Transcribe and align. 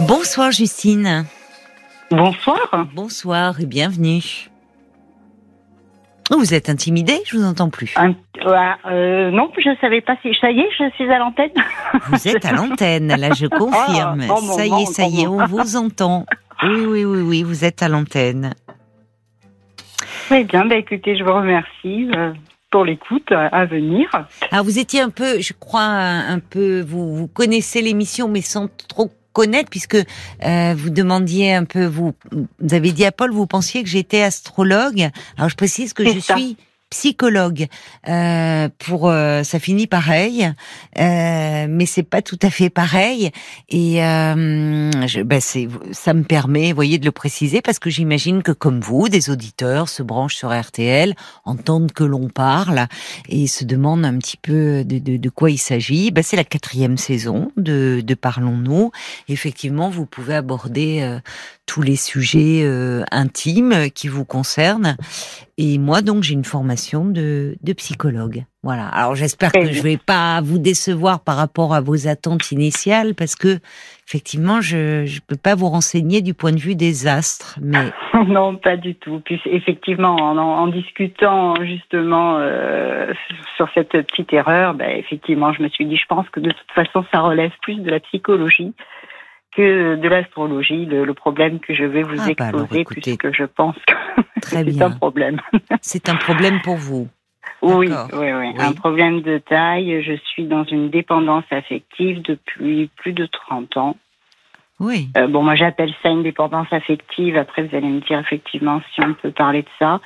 Bonsoir 0.00 0.50
Justine. 0.50 1.24
Bonsoir. 2.10 2.86
Bonsoir 2.94 3.60
et 3.60 3.66
bienvenue. 3.66 4.22
Oh, 6.30 6.36
vous 6.38 6.54
êtes 6.54 6.68
intimidée 6.68 7.18
Je 7.26 7.36
vous 7.36 7.44
entends 7.44 7.70
plus. 7.70 7.94
euh, 8.86 9.30
non, 9.30 9.50
je 9.58 9.68
ne 9.68 9.76
savais 9.76 10.00
pas 10.00 10.16
si. 10.22 10.34
Ça 10.40 10.50
y 10.50 10.60
est, 10.60 10.68
je 10.78 10.90
suis 10.94 11.10
à 11.10 11.18
l'antenne. 11.18 11.50
Vous 12.08 12.28
êtes 12.28 12.44
à 12.44 12.52
l'antenne, 12.52 13.08
là, 13.08 13.32
je 13.34 13.46
confirme. 13.58 14.24
Ah, 14.28 14.36
ça 14.56 14.66
y 14.66 14.82
est, 14.82 14.86
ça 14.86 15.04
y 15.06 15.22
est, 15.22 15.26
on 15.26 15.46
vous 15.46 15.76
entend. 15.76 16.26
Oui, 16.62 16.86
oui, 16.86 17.04
oui, 17.04 17.20
oui, 17.22 17.42
vous 17.42 17.64
êtes 17.64 17.82
à 17.82 17.88
l'antenne. 17.88 18.54
Très 20.28 20.44
bien, 20.44 20.64
bah, 20.64 20.76
écoutez, 20.76 21.16
je 21.16 21.24
vous 21.24 21.34
remercie 21.34 22.08
euh, 22.16 22.32
pour 22.70 22.84
l'écoute 22.84 23.30
à 23.30 23.66
venir. 23.66 24.08
Alors, 24.50 24.64
vous 24.64 24.78
étiez 24.78 25.02
un 25.02 25.10
peu, 25.10 25.40
je 25.40 25.52
crois, 25.52 25.82
un 25.82 26.38
peu. 26.38 26.80
Vous, 26.80 27.14
vous 27.14 27.28
connaissez 27.28 27.82
l'émission, 27.82 28.28
mais 28.28 28.40
sans 28.40 28.68
trop 28.88 29.10
connaître, 29.34 29.68
puisque 29.68 29.96
euh, 29.96 30.74
vous 30.74 30.88
demandiez 30.88 31.52
un 31.52 31.64
peu, 31.64 31.84
vous, 31.84 32.14
vous 32.32 32.74
avez 32.74 32.92
dit 32.92 33.04
à 33.04 33.12
Paul, 33.12 33.32
vous 33.32 33.46
pensiez 33.46 33.82
que 33.82 33.88
j'étais 33.90 34.22
astrologue. 34.22 35.10
Alors 35.36 35.50
je 35.50 35.56
précise 35.56 35.92
que 35.92 36.04
je 36.10 36.18
suis 36.18 36.56
psychologue. 36.94 37.66
Euh, 38.08 38.68
pour 38.78 39.08
euh, 39.08 39.42
ça 39.42 39.58
finit 39.58 39.88
pareil, 39.88 40.52
euh, 40.98 41.66
mais 41.68 41.86
c'est 41.86 42.04
pas 42.04 42.22
tout 42.22 42.38
à 42.40 42.50
fait 42.50 42.70
pareil. 42.70 43.32
Et 43.68 44.04
euh, 44.04 44.90
je, 45.08 45.20
ben 45.22 45.40
ça 45.40 46.14
me 46.14 46.22
permet, 46.22 46.72
voyez, 46.72 46.98
de 46.98 47.04
le 47.04 47.10
préciser 47.12 47.62
parce 47.62 47.80
que 47.80 47.90
j'imagine 47.90 48.44
que 48.44 48.52
comme 48.52 48.78
vous, 48.80 49.08
des 49.08 49.28
auditeurs 49.28 49.88
se 49.88 50.04
branchent 50.04 50.36
sur 50.36 50.56
RTL, 50.56 51.16
entendent 51.44 51.90
que 51.90 52.04
l'on 52.04 52.28
parle 52.28 52.86
et 53.28 53.48
se 53.48 53.64
demandent 53.64 54.04
un 54.04 54.16
petit 54.18 54.36
peu 54.36 54.84
de 54.84 55.28
quoi 55.30 55.50
il 55.50 55.58
s'agit. 55.58 56.12
Ben, 56.12 56.22
c'est 56.22 56.36
la 56.36 56.44
quatrième 56.44 56.96
saison 56.96 57.50
de, 57.56 58.02
de 58.04 58.14
Parlons-nous. 58.14 58.92
Effectivement, 59.28 59.90
vous 59.90 60.06
pouvez 60.06 60.36
aborder 60.36 61.00
euh, 61.02 61.18
tous 61.66 61.82
les 61.82 61.96
sujets 61.96 62.62
euh, 62.62 63.02
intimes 63.10 63.90
qui 63.92 64.08
vous 64.08 64.24
concernent. 64.24 64.96
Et 65.56 65.78
moi, 65.78 66.02
donc, 66.02 66.22
j'ai 66.22 66.34
une 66.34 66.44
formation 66.44 66.83
de, 66.92 67.56
de 67.62 67.72
psychologue. 67.72 68.44
Voilà. 68.62 68.86
Alors, 68.88 69.14
j'espère 69.14 69.52
que 69.52 69.66
je 69.66 69.82
vais 69.82 69.98
pas 69.98 70.40
vous 70.42 70.58
décevoir 70.58 71.22
par 71.22 71.36
rapport 71.36 71.74
à 71.74 71.80
vos 71.80 72.08
attentes 72.08 72.50
initiales, 72.50 73.14
parce 73.14 73.36
que 73.36 73.58
effectivement, 74.08 74.60
je 74.60 75.02
ne 75.02 75.20
peux 75.26 75.36
pas 75.36 75.54
vous 75.54 75.68
renseigner 75.68 76.22
du 76.22 76.32
point 76.32 76.52
de 76.52 76.58
vue 76.58 76.74
des 76.74 77.06
astres. 77.06 77.58
Mais 77.60 77.92
non, 78.26 78.56
pas 78.56 78.76
du 78.76 78.94
tout. 78.94 79.20
Puis 79.24 79.40
effectivement, 79.44 80.16
en, 80.16 80.38
en 80.38 80.66
discutant 80.68 81.56
justement 81.62 82.38
euh, 82.38 83.12
sur 83.56 83.68
cette 83.74 83.90
petite 83.90 84.32
erreur, 84.32 84.74
ben, 84.74 84.98
effectivement, 84.98 85.52
je 85.52 85.62
me 85.62 85.68
suis 85.68 85.84
dit, 85.86 85.96
je 85.96 86.06
pense 86.06 86.28
que 86.30 86.40
de 86.40 86.50
toute 86.50 86.72
façon, 86.74 87.04
ça 87.12 87.20
relève 87.20 87.52
plus 87.62 87.76
de 87.76 87.90
la 87.90 88.00
psychologie 88.00 88.72
que 89.56 89.96
de 89.96 90.08
l'astrologie, 90.08 90.86
le, 90.86 91.12
problème 91.14 91.60
que 91.60 91.74
je 91.74 91.84
vais 91.84 92.02
vous 92.02 92.20
ah 92.20 92.30
bah 92.36 92.48
exposer, 92.48 92.84
puisque 92.84 93.32
je 93.32 93.44
pense 93.44 93.76
que 93.86 93.94
c'est 94.42 94.82
un 94.82 94.90
problème. 94.90 95.40
c'est 95.80 96.08
un 96.08 96.16
problème 96.16 96.60
pour 96.62 96.76
vous. 96.76 97.08
Oui, 97.62 97.88
oui, 98.12 98.32
oui, 98.32 98.54
un 98.58 98.72
problème 98.72 99.22
de 99.22 99.38
taille. 99.38 100.02
Je 100.02 100.12
suis 100.12 100.44
dans 100.44 100.64
une 100.64 100.90
dépendance 100.90 101.44
affective 101.50 102.20
depuis 102.22 102.90
plus 102.96 103.12
de 103.12 103.26
30 103.26 103.76
ans. 103.78 103.96
Oui. 104.80 105.08
Euh, 105.16 105.28
bon, 105.28 105.42
moi 105.42 105.54
j'appelle 105.54 105.92
ça 106.02 106.10
une 106.10 106.22
dépendance 106.22 106.66
affective. 106.72 107.36
Après, 107.36 107.62
vous 107.62 107.74
allez 107.74 107.88
me 107.88 108.00
dire 108.00 108.18
effectivement 108.18 108.82
si 108.94 109.00
on 109.02 109.14
peut 109.14 109.30
parler 109.30 109.62
de 109.62 109.68
ça. 109.78 110.00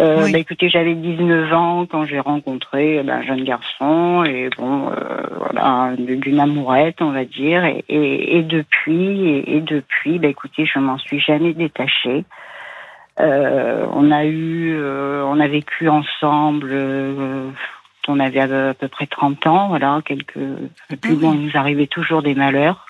Euh, 0.00 0.28
bah, 0.32 0.38
écoutez, 0.38 0.68
j'avais 0.68 0.94
19 0.94 1.52
ans 1.52 1.86
quand 1.86 2.04
j'ai 2.04 2.18
rencontré 2.18 3.00
ben, 3.04 3.18
un 3.18 3.22
jeune 3.22 3.44
garçon 3.44 4.24
et 4.24 4.50
bon, 4.58 4.90
euh, 4.90 4.94
voilà, 5.36 5.94
d'une 5.96 6.40
amourette, 6.40 7.00
on 7.00 7.12
va 7.12 7.24
dire. 7.24 7.64
Et, 7.64 7.84
et, 7.88 8.38
et 8.38 8.42
depuis, 8.42 9.44
et, 9.46 9.60
depuis, 9.60 10.18
bah, 10.18 10.28
écoutez, 10.28 10.66
je 10.66 10.80
m'en 10.80 10.98
suis 10.98 11.20
jamais 11.20 11.54
détachée. 11.54 12.24
Euh, 13.20 13.86
on 13.92 14.10
a 14.10 14.24
eu, 14.24 14.74
euh, 14.74 15.24
on 15.24 15.38
a 15.38 15.46
vécu 15.46 15.88
ensemble. 15.88 16.70
Euh, 16.72 17.50
on 18.08 18.18
avait 18.18 18.40
à 18.40 18.74
peu 18.74 18.88
près 18.88 19.06
30 19.06 19.46
ans, 19.46 19.68
voilà, 19.68 20.00
quelques. 20.04 20.34
Puis 20.34 21.12
ah 21.12 21.20
bon, 21.20 21.34
il 21.34 21.46
nous 21.46 21.56
arrivait 21.56 21.86
toujours 21.86 22.22
des 22.22 22.34
malheurs. 22.34 22.86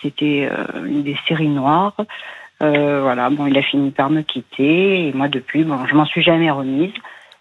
C'était 0.00 0.48
une 0.84 1.02
des 1.02 1.16
séries 1.26 1.48
noires. 1.48 1.96
Euh, 2.62 3.00
voilà, 3.02 3.28
bon, 3.30 3.46
il 3.46 3.56
a 3.58 3.62
fini 3.62 3.90
par 3.90 4.10
me 4.10 4.22
quitter 4.22 5.08
et 5.08 5.12
moi 5.12 5.28
depuis, 5.28 5.64
bon, 5.64 5.84
je 5.86 5.94
m'en 5.94 6.06
suis 6.06 6.22
jamais 6.22 6.50
remise. 6.50 6.92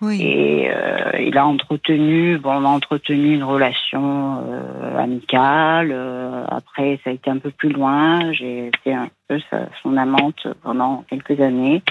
Oui. 0.01 0.21
Et 0.21 0.69
euh, 0.69 1.11
il 1.19 1.37
a 1.37 1.45
entretenu, 1.45 2.37
bon, 2.37 2.51
on 2.51 2.65
a 2.65 2.69
entretenu 2.69 3.35
une 3.35 3.43
relation 3.43 4.43
euh, 4.45 4.97
amicale. 4.97 5.91
Euh, 5.93 6.43
après, 6.49 6.99
ça 7.03 7.11
a 7.11 7.13
été 7.13 7.29
un 7.29 7.37
peu 7.37 7.51
plus 7.51 7.69
loin. 7.69 8.33
J'ai 8.33 8.67
été 8.67 8.93
un 8.93 9.07
peu 9.27 9.39
sa, 9.49 9.69
son 9.81 9.95
amante 9.95 10.47
pendant 10.63 11.05
quelques 11.09 11.39
années. 11.39 11.81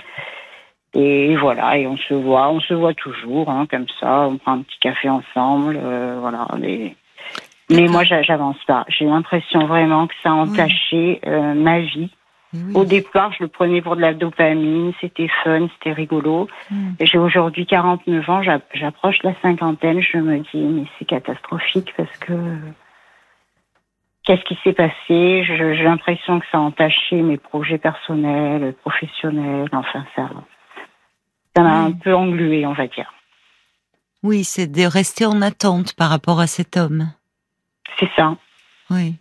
Et 0.92 1.34
voilà, 1.36 1.76
et 1.76 1.86
on 1.86 1.96
se 1.96 2.14
voit, 2.14 2.50
on 2.50 2.60
se 2.60 2.74
voit 2.74 2.94
toujours, 2.94 3.50
hein, 3.50 3.66
comme 3.68 3.86
ça. 3.98 4.28
On 4.28 4.36
prend 4.36 4.52
un 4.52 4.62
petit 4.62 4.78
café 4.80 5.08
ensemble, 5.08 5.76
euh, 5.82 6.18
voilà. 6.20 6.46
Mais, 6.60 6.94
mais 7.70 7.88
moi, 7.88 8.04
j'avance 8.04 8.62
pas. 8.66 8.84
J'ai 8.88 9.06
l'impression 9.06 9.66
vraiment 9.66 10.06
que 10.06 10.14
ça 10.22 10.30
a 10.30 10.34
entaché 10.34 11.20
ma 11.24 11.80
vie 11.80 12.10
au 12.74 12.84
départ, 12.84 13.32
je 13.32 13.44
le 13.44 13.48
prenais 13.48 13.82
pour 13.82 13.96
de 13.96 14.00
la 14.00 14.14
dopamine, 14.14 14.92
c'était 15.00 15.28
fun, 15.42 15.68
c'était 15.74 15.92
rigolo. 15.92 16.48
Hmm. 16.70 16.92
J'ai 17.00 17.18
aujourd'hui 17.18 17.66
49 17.66 18.28
ans, 18.30 18.42
j'approche 18.72 19.22
la 19.22 19.34
cinquantaine, 19.42 20.00
je 20.00 20.18
me 20.18 20.38
dis, 20.38 20.62
mais 20.62 20.86
c'est 20.98 21.04
catastrophique 21.04 21.92
parce 21.96 22.16
que 22.18 22.32
qu'est-ce 24.24 24.44
qui 24.44 24.58
s'est 24.64 24.72
passé? 24.72 25.44
J'ai 25.44 25.84
l'impression 25.84 26.40
que 26.40 26.46
ça 26.50 26.58
a 26.58 26.60
entaché 26.60 27.22
mes 27.22 27.38
projets 27.38 27.78
personnels, 27.78 28.74
professionnels, 28.80 29.68
enfin 29.72 30.04
ça, 30.14 30.28
ça 31.56 31.62
m'a 31.62 31.82
un 31.82 31.92
peu 31.92 32.14
englué, 32.14 32.66
on 32.66 32.72
va 32.72 32.86
dire. 32.86 33.12
Oui, 34.22 34.44
c'est 34.44 34.66
de 34.66 34.84
rester 34.84 35.26
en 35.26 35.42
attente 35.42 35.94
par 35.94 36.08
rapport 36.08 36.40
à 36.40 36.46
cet 36.46 36.76
homme. 36.76 37.12
C'est 38.00 38.08
ça. 38.16 38.36
Oui. 38.90 39.14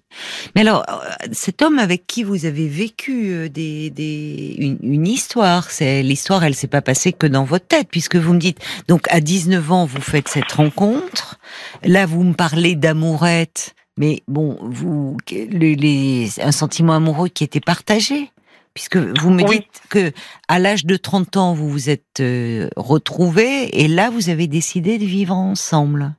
Mais 0.55 0.61
alors, 0.61 0.83
euh, 0.89 1.27
cet 1.31 1.61
homme 1.61 1.79
avec 1.79 2.05
qui 2.05 2.23
vous 2.23 2.45
avez 2.45 2.67
vécu 2.67 3.31
euh, 3.31 3.49
des, 3.49 3.89
des, 3.89 4.55
une, 4.59 5.07
histoire, 5.07 5.71
c'est 5.71 6.03
l'histoire, 6.03 6.43
elle 6.43 6.55
s'est 6.55 6.67
pas 6.67 6.81
passée 6.81 7.13
que 7.13 7.27
dans 7.27 7.45
votre 7.45 7.67
tête, 7.67 7.87
puisque 7.89 8.17
vous 8.17 8.33
me 8.33 8.39
dites, 8.39 8.59
donc 8.87 9.07
à 9.09 9.21
19 9.21 9.71
ans, 9.71 9.85
vous 9.85 10.01
faites 10.01 10.27
cette 10.27 10.51
rencontre. 10.51 11.39
Là, 11.83 12.05
vous 12.05 12.23
me 12.23 12.33
parlez 12.33 12.75
d'amourette, 12.75 13.73
mais 13.97 14.23
bon, 14.27 14.57
vous, 14.61 15.17
les, 15.31 16.29
un 16.41 16.51
sentiment 16.51 16.93
amoureux 16.93 17.29
qui 17.29 17.45
était 17.45 17.61
partagé, 17.61 18.31
puisque 18.73 18.97
vous 18.97 19.29
me 19.29 19.43
dites 19.43 19.81
que 19.89 20.11
à 20.49 20.59
l'âge 20.59 20.85
de 20.85 20.97
30 20.97 21.37
ans, 21.37 21.53
vous 21.53 21.69
vous 21.69 21.89
êtes 21.89 22.19
euh, 22.19 22.69
retrouvés, 22.75 23.81
et 23.81 23.87
là, 23.87 24.09
vous 24.09 24.29
avez 24.29 24.47
décidé 24.47 24.97
de 24.97 25.05
vivre 25.05 25.35
ensemble. 25.35 26.15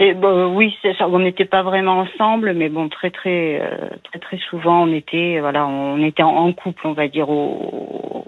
Oui, 0.00 0.74
on 1.00 1.18
n'était 1.18 1.44
pas 1.44 1.62
vraiment 1.62 1.98
ensemble, 1.98 2.54
mais 2.54 2.70
bon, 2.70 2.88
très 2.88 3.10
très 3.10 3.60
euh, 3.60 3.88
très 4.04 4.18
très 4.18 4.38
souvent, 4.48 4.84
on 4.84 4.92
était 4.94 5.38
voilà, 5.40 5.66
on 5.66 6.02
était 6.02 6.22
en, 6.22 6.52
couple, 6.54 6.86
on 6.86 6.94
va 6.94 7.08
dire, 7.08 7.28
au, 7.28 8.24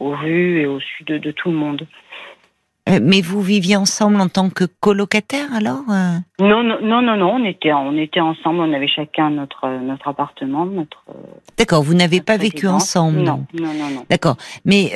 au 0.00 0.14
et 0.24 0.66
au 0.66 0.78
sud 0.78 1.06
de, 1.06 1.30
tout 1.32 1.50
le 1.50 1.56
monde. 1.56 1.86
Euh, 2.88 3.00
mais 3.02 3.20
vous 3.20 3.42
viviez 3.42 3.76
ensemble 3.76 4.20
en 4.20 4.28
tant 4.28 4.48
que 4.48 4.64
colocataire 4.64 5.52
alors 5.52 5.82
euh? 5.90 6.18
Non, 6.40 6.62
non, 6.62 6.78
non, 6.82 7.02
non, 7.02 7.16
non, 7.16 7.34
on 7.34 7.44
était 7.44 7.72
on 7.72 7.96
était 7.96 8.20
ensemble, 8.20 8.60
on 8.60 8.72
avait 8.72 8.88
chacun 8.88 9.30
notre 9.30 9.68
notre 9.82 10.06
appartement, 10.06 10.66
notre. 10.66 11.02
D'accord, 11.58 11.82
vous 11.82 11.94
n'avez 11.94 12.20
pas 12.20 12.36
vécu 12.36 12.68
ensemble. 12.68 13.18
Non, 13.18 13.44
non, 13.54 13.74
non, 13.74 13.90
non. 13.90 14.04
D'accord, 14.08 14.36
mais 14.64 14.92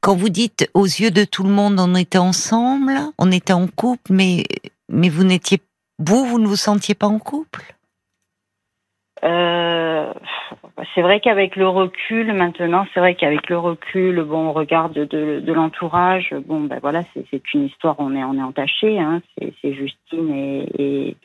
quand 0.00 0.16
vous 0.16 0.30
dites 0.30 0.70
aux 0.72 0.86
yeux 0.86 1.10
de 1.10 1.24
tout 1.24 1.44
le 1.44 1.50
monde, 1.50 1.78
on 1.78 1.94
était 1.94 2.18
ensemble, 2.18 2.94
on 3.18 3.30
était 3.30 3.52
en 3.52 3.68
couple, 3.68 4.12
mais 4.12 4.44
mais 4.92 5.08
vous 5.08 5.24
n'étiez, 5.24 5.58
vous, 5.98 6.24
vous 6.24 6.38
ne 6.38 6.46
vous 6.46 6.56
sentiez 6.56 6.94
pas 6.94 7.06
en 7.06 7.18
couple? 7.18 7.62
Euh, 9.24 10.12
c'est 10.94 11.02
vrai 11.02 11.20
qu'avec 11.20 11.56
le 11.56 11.68
recul, 11.68 12.32
maintenant, 12.32 12.86
c'est 12.92 13.00
vrai 13.00 13.14
qu'avec 13.14 13.48
le 13.48 13.58
recul, 13.58 14.22
bon, 14.22 14.48
on 14.48 14.52
regarde 14.52 14.94
de, 14.94 15.52
l'entourage, 15.52 16.34
bon, 16.46 16.60
ben 16.60 16.78
voilà, 16.80 17.02
c'est 17.14 17.54
une 17.54 17.66
histoire, 17.66 17.96
on 17.98 18.14
est, 18.14 18.24
on 18.24 18.34
est 18.34 18.42
entaché, 18.42 18.98
hein, 18.98 19.22
c'est 19.38 19.74
Justine 19.74 20.30
et, 20.78 21.16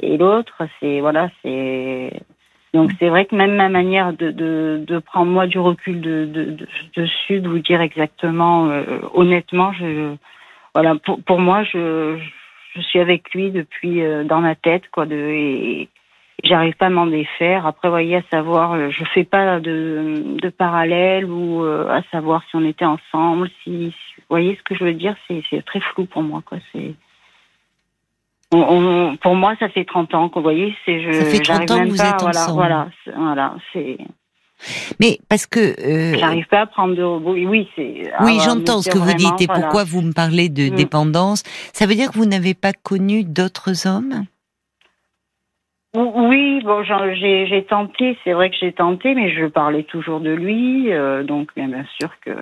et, 0.00 0.16
l'autre, 0.16 0.62
c'est, 0.80 1.00
voilà, 1.00 1.28
c'est, 1.42 2.12
donc 2.72 2.92
c'est 2.98 3.08
vrai 3.08 3.26
que 3.26 3.34
même 3.34 3.56
ma 3.56 3.68
manière 3.68 4.12
de, 4.12 4.30
de, 4.30 4.98
prendre 5.00 5.30
moi 5.30 5.46
du 5.46 5.58
recul 5.58 6.00
de, 6.00 6.24
de, 6.24 6.56
dessus, 6.96 7.40
de 7.40 7.48
vous 7.48 7.58
dire 7.58 7.80
exactement, 7.80 8.68
euh, 8.70 8.84
honnêtement, 9.12 9.72
voilà, 10.72 10.94
pour, 11.04 11.20
pour 11.22 11.40
moi, 11.40 11.64
je 11.64 12.16
suis 12.80 12.98
avec 12.98 13.32
lui 13.34 13.50
depuis 13.50 14.02
euh, 14.02 14.24
dans 14.24 14.40
ma 14.40 14.54
tête, 14.54 14.84
quoi, 14.90 15.06
de, 15.06 15.16
et 15.16 15.88
j'arrive 16.42 16.74
pas 16.74 16.86
à 16.86 16.90
m'en 16.90 17.06
défaire. 17.06 17.66
Après, 17.66 17.88
voyez, 17.88 18.16
à 18.16 18.22
savoir, 18.30 18.72
euh, 18.72 18.90
je 18.90 19.04
fais 19.14 19.24
pas 19.24 19.60
de, 19.60 20.36
de 20.40 20.48
parallèle 20.48 21.24
ou 21.26 21.64
euh, 21.64 21.88
à 21.88 22.02
savoir 22.10 22.42
si 22.50 22.56
on 22.56 22.64
était 22.64 22.84
ensemble, 22.84 23.48
si, 23.62 23.94
vous 24.18 24.24
voyez 24.28 24.56
ce 24.56 24.62
que 24.62 24.74
je 24.74 24.84
veux 24.84 24.94
dire, 24.94 25.16
c'est 25.28 25.64
très 25.64 25.80
flou 25.80 26.06
pour 26.06 26.22
moi, 26.22 26.42
quoi. 26.44 26.58
C'est 26.72 26.94
pour 28.50 29.34
moi, 29.34 29.54
ça 29.58 29.68
fait 29.68 29.84
30 29.84 30.14
ans, 30.14 30.30
vous 30.32 30.42
voyez, 30.42 30.76
c'est 30.84 31.00
je. 31.00 31.12
Ça 31.12 31.24
fait 31.24 31.40
30 31.40 31.70
ans 31.70 31.84
que 31.84 31.88
vous 31.88 32.00
êtes 32.00 32.20
voilà, 32.20 32.40
ensemble. 32.40 32.54
Voilà, 32.54 32.88
voilà, 33.16 33.54
c'est. 33.72 33.98
Mais 35.00 35.18
parce 35.28 35.46
que 35.46 35.60
euh, 35.60 36.16
j'arrive 36.18 36.46
pas 36.46 36.60
à 36.60 36.66
prendre 36.66 36.94
de 36.94 37.02
oui, 37.02 37.46
oui 37.46 37.68
c'est. 37.76 38.10
Oui, 38.20 38.38
j'entends 38.44 38.80
ce 38.82 38.90
que 38.90 38.98
vous 38.98 39.14
dites 39.14 39.40
et 39.40 39.46
pourquoi 39.46 39.84
vous 39.84 40.00
me 40.00 40.12
parlez 40.12 40.48
de 40.48 40.70
mm. 40.70 40.74
dépendance. 40.74 41.42
Ça 41.72 41.86
veut 41.86 41.94
dire 41.94 42.10
que 42.10 42.16
vous 42.16 42.26
n'avez 42.26 42.54
pas 42.54 42.72
connu 42.72 43.24
d'autres 43.24 43.86
hommes? 43.86 44.24
Oui, 45.94 46.60
bon, 46.64 46.82
j'ai 46.82 47.66
tenté, 47.68 48.18
c'est 48.24 48.32
vrai 48.32 48.50
que 48.50 48.56
j'ai 48.60 48.72
tenté, 48.72 49.14
mais 49.14 49.32
je 49.32 49.46
parlais 49.46 49.84
toujours 49.84 50.18
de 50.18 50.30
lui, 50.30 50.92
euh, 50.92 51.22
donc 51.22 51.50
bien 51.54 51.84
sûr 52.00 52.10
que 52.20 52.32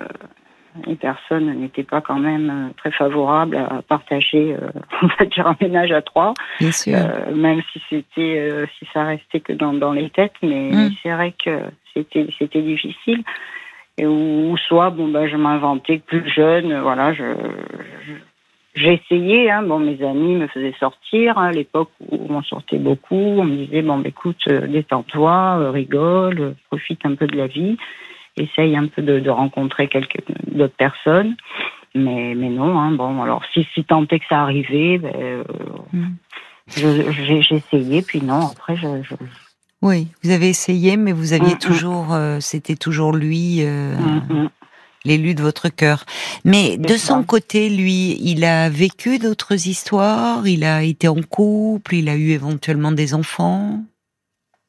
les 0.87 0.95
personnes 0.95 1.53
n'étaient 1.59 1.83
pas 1.83 2.01
quand 2.01 2.17
même 2.17 2.49
euh, 2.49 2.73
très 2.77 2.89
favorables 2.89 3.57
à 3.57 3.83
partager, 3.87 4.55
euh, 4.59 4.69
on 5.03 5.07
va 5.19 5.25
dire, 5.25 5.45
un 5.45 5.55
ménage 5.61 5.91
à 5.91 6.01
trois. 6.01 6.33
Bien 6.59 6.71
sûr. 6.71 6.97
même 7.35 7.61
si 7.71 7.79
c'était, 7.91 8.65
si 8.79 8.87
ça 8.91 9.03
restait 9.03 9.39
que 9.39 9.53
dans, 9.53 9.73
dans 9.73 9.93
les 9.93 10.09
têtes, 10.09 10.33
mais, 10.41 10.71
mm. 10.71 10.91
c'est 11.03 11.11
vrai 11.11 11.33
que 11.45 11.59
c'était, 11.93 12.27
c'était 12.37 12.61
difficile. 12.61 13.23
Et 13.97 14.07
ou, 14.07 14.57
soit, 14.67 14.89
bon, 14.89 15.09
ben, 15.09 15.27
je 15.27 15.35
m'inventais 15.35 15.99
plus 15.99 16.27
jeune, 16.29 16.81
voilà, 16.81 17.13
je 17.13 17.23
essayé, 18.75 19.51
hein, 19.51 19.63
bon, 19.63 19.79
mes 19.79 20.03
amis 20.03 20.35
me 20.35 20.47
faisaient 20.47 20.75
sortir 20.79 21.37
hein, 21.37 21.47
à 21.47 21.51
l'époque 21.51 21.91
où 22.09 22.27
on 22.29 22.41
sortait 22.41 22.79
beaucoup. 22.79 23.15
On 23.15 23.43
me 23.43 23.55
disait 23.55 23.81
bon, 23.81 23.99
bah, 23.99 24.09
écoute, 24.09 24.41
euh, 24.49 24.67
détends-toi, 24.67 25.57
euh, 25.59 25.71
rigole, 25.71 26.39
euh, 26.39 26.53
profite 26.69 27.05
un 27.05 27.15
peu 27.15 27.27
de 27.27 27.37
la 27.37 27.47
vie, 27.47 27.77
essaye 28.37 28.75
un 28.75 28.87
peu 28.87 29.01
de, 29.01 29.19
de 29.19 29.29
rencontrer 29.29 29.87
quelques 29.87 30.21
d'autres 30.47 30.75
personnes. 30.75 31.35
Mais 31.95 32.33
mais 32.35 32.49
non, 32.49 32.79
hein, 32.79 32.91
bon, 32.91 33.21
alors 33.21 33.43
si 33.53 33.67
si 33.73 33.83
tant 33.83 34.03
est 34.07 34.19
que 34.19 34.25
ça 34.27 34.41
arrivait, 34.41 34.97
ben, 34.97 35.43
mm. 35.93 36.07
j'ai 36.75 37.55
essayé, 37.55 38.01
puis 38.01 38.21
non, 38.21 38.47
après 38.51 38.75
je, 38.75 39.03
je, 39.03 39.13
Oui, 39.83 40.07
vous 40.23 40.31
avez 40.31 40.49
essayé, 40.49 40.97
mais 40.97 41.11
vous 41.11 41.33
aviez 41.33 41.53
mm, 41.53 41.57
mm. 41.57 41.59
toujours, 41.59 42.17
c'était 42.39 42.75
toujours 42.75 43.13
lui 43.13 43.61
l'élu 45.05 45.35
de 45.35 45.41
votre 45.41 45.69
cœur. 45.69 46.05
Mais 46.45 46.77
de 46.77 46.95
son 46.95 47.23
côté, 47.23 47.69
lui, 47.69 48.17
il 48.21 48.45
a 48.45 48.69
vécu 48.69 49.19
d'autres 49.19 49.67
histoires, 49.67 50.47
il 50.47 50.63
a 50.63 50.83
été 50.83 51.07
en 51.07 51.21
couple, 51.21 51.95
il 51.95 52.09
a 52.09 52.15
eu 52.15 52.31
éventuellement 52.31 52.91
des 52.91 53.13
enfants? 53.13 53.79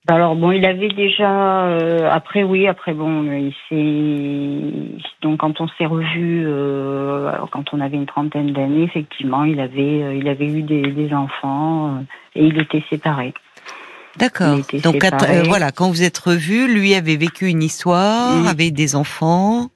Alors 0.07 0.37
bon, 0.37 0.53
il 0.53 0.67
avait 0.67 0.91
déjà 0.91 1.65
euh, 1.65 2.11
après 2.13 2.43
oui 2.43 2.67
après 2.67 2.93
bon 2.93 3.23
il 3.25 3.55
s'est 3.71 5.01
donc 5.23 5.39
quand 5.39 5.63
on 5.63 5.69
s'est 5.79 5.87
revu 5.87 6.45
euh, 6.47 7.33
quand 7.51 7.73
on 7.73 7.81
avait 7.81 7.97
une 7.97 8.05
trentaine 8.05 8.53
d'années 8.53 8.83
effectivement 8.83 9.45
il 9.45 9.59
avait 9.61 10.03
euh, 10.03 10.15
il 10.15 10.29
avait 10.29 10.47
eu 10.47 10.61
des, 10.61 11.15
enfants 11.15 12.05
et 12.35 12.45
il 12.45 12.61
était 12.61 12.85
séparé. 12.91 13.33
D'accord. 14.17 14.59
Donc 14.83 15.05
voilà 15.47 15.73
quand 15.73 15.89
vous 15.91 16.03
êtes 16.03 16.19
revus, 16.19 16.73
lui 16.73 16.95
avait 16.95 17.17
vécu 17.17 17.47
une 17.47 17.63
histoire, 17.63 18.47
avait 18.47 18.71
des 18.71 18.97
enfants. 18.97 19.69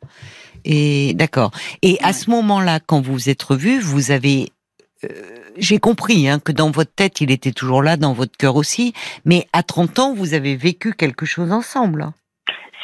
Et 0.64 1.14
d'accord. 1.14 1.50
Et 1.82 1.98
à 2.02 2.12
ce 2.12 2.30
moment-là, 2.30 2.80
quand 2.84 3.00
vous 3.00 3.12
vous 3.12 3.28
êtes 3.30 3.42
revus, 3.42 3.80
vous 3.80 4.10
avez 4.10 4.48
euh, 5.04 5.08
j'ai 5.56 5.78
compris 5.78 6.28
hein, 6.28 6.38
que 6.40 6.52
dans 6.52 6.70
votre 6.70 6.94
tête, 6.94 7.20
il 7.20 7.30
était 7.30 7.52
toujours 7.52 7.82
là, 7.82 7.96
dans 7.96 8.12
votre 8.12 8.36
cœur 8.36 8.56
aussi. 8.56 8.92
Mais 9.24 9.46
à 9.52 9.62
30 9.62 9.98
ans, 9.98 10.14
vous 10.14 10.34
avez 10.34 10.56
vécu 10.56 10.92
quelque 10.92 11.26
chose 11.26 11.52
ensemble. 11.52 12.06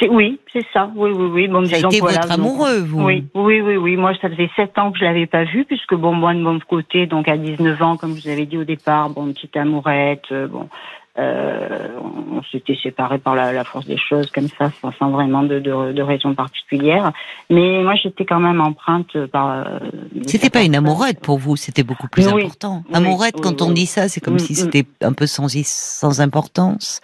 C'est 0.00 0.08
oui, 0.08 0.40
c'est 0.52 0.64
ça. 0.72 0.90
Oui, 0.96 1.10
oui, 1.14 1.28
oui. 1.32 1.48
Bon, 1.48 1.64
ça 1.66 1.76
a 1.76 1.78
été 1.78 2.00
votre 2.00 2.30
amoureux, 2.30 2.80
vous. 2.80 3.04
Oui, 3.04 3.24
oui, 3.34 3.60
oui, 3.60 3.76
oui. 3.76 3.96
Moi, 3.96 4.12
ça 4.20 4.28
faisait 4.28 4.50
7 4.56 4.76
ans 4.78 4.90
que 4.90 4.98
je 4.98 5.04
l'avais 5.04 5.26
pas 5.26 5.44
vu, 5.44 5.64
puisque 5.64 5.94
bon, 5.94 6.12
moi 6.12 6.34
de 6.34 6.40
mon 6.40 6.58
côté, 6.58 7.06
donc 7.06 7.28
à 7.28 7.36
19 7.36 7.80
ans, 7.82 7.96
comme 7.96 8.16
je 8.16 8.22
vous 8.22 8.28
avais 8.28 8.46
dit 8.46 8.58
au 8.58 8.64
départ, 8.64 9.10
bon, 9.10 9.32
petite 9.32 9.56
amourette, 9.56 10.24
euh, 10.32 10.48
bon, 10.48 10.68
euh, 11.16 11.90
on 12.00 12.42
s'était 12.50 12.76
séparés 12.82 13.18
par 13.18 13.36
la, 13.36 13.62
force 13.62 13.86
des 13.86 13.96
choses, 13.96 14.30
comme 14.32 14.48
ça, 14.58 14.72
sans, 14.98 15.10
vraiment 15.10 15.44
de, 15.44 15.60
de, 15.60 15.92
de 15.92 16.02
raison 16.02 16.34
particulière. 16.34 17.12
Mais 17.50 17.82
moi, 17.84 17.94
j'étais 17.94 18.24
quand 18.24 18.40
même 18.40 18.60
empreinte 18.60 19.26
par. 19.26 19.50
Euh, 19.50 19.78
c'était 20.26 20.50
pas 20.50 20.62
une 20.62 20.74
amourette 20.74 21.20
pour 21.20 21.38
vous, 21.38 21.54
c'était 21.54 21.84
beaucoup 21.84 22.08
plus 22.08 22.26
important. 22.26 22.82
amourette, 22.92 23.40
quand 23.40 23.62
on 23.62 23.70
dit 23.70 23.86
ça, 23.86 24.08
c'est 24.08 24.20
comme 24.20 24.34
mm, 24.34 24.40
si 24.40 24.52
mm. 24.54 24.56
c'était 24.56 24.86
un 25.02 25.12
peu 25.12 25.26
sans, 25.26 25.46
sans 25.64 26.20
importance. 26.20 27.00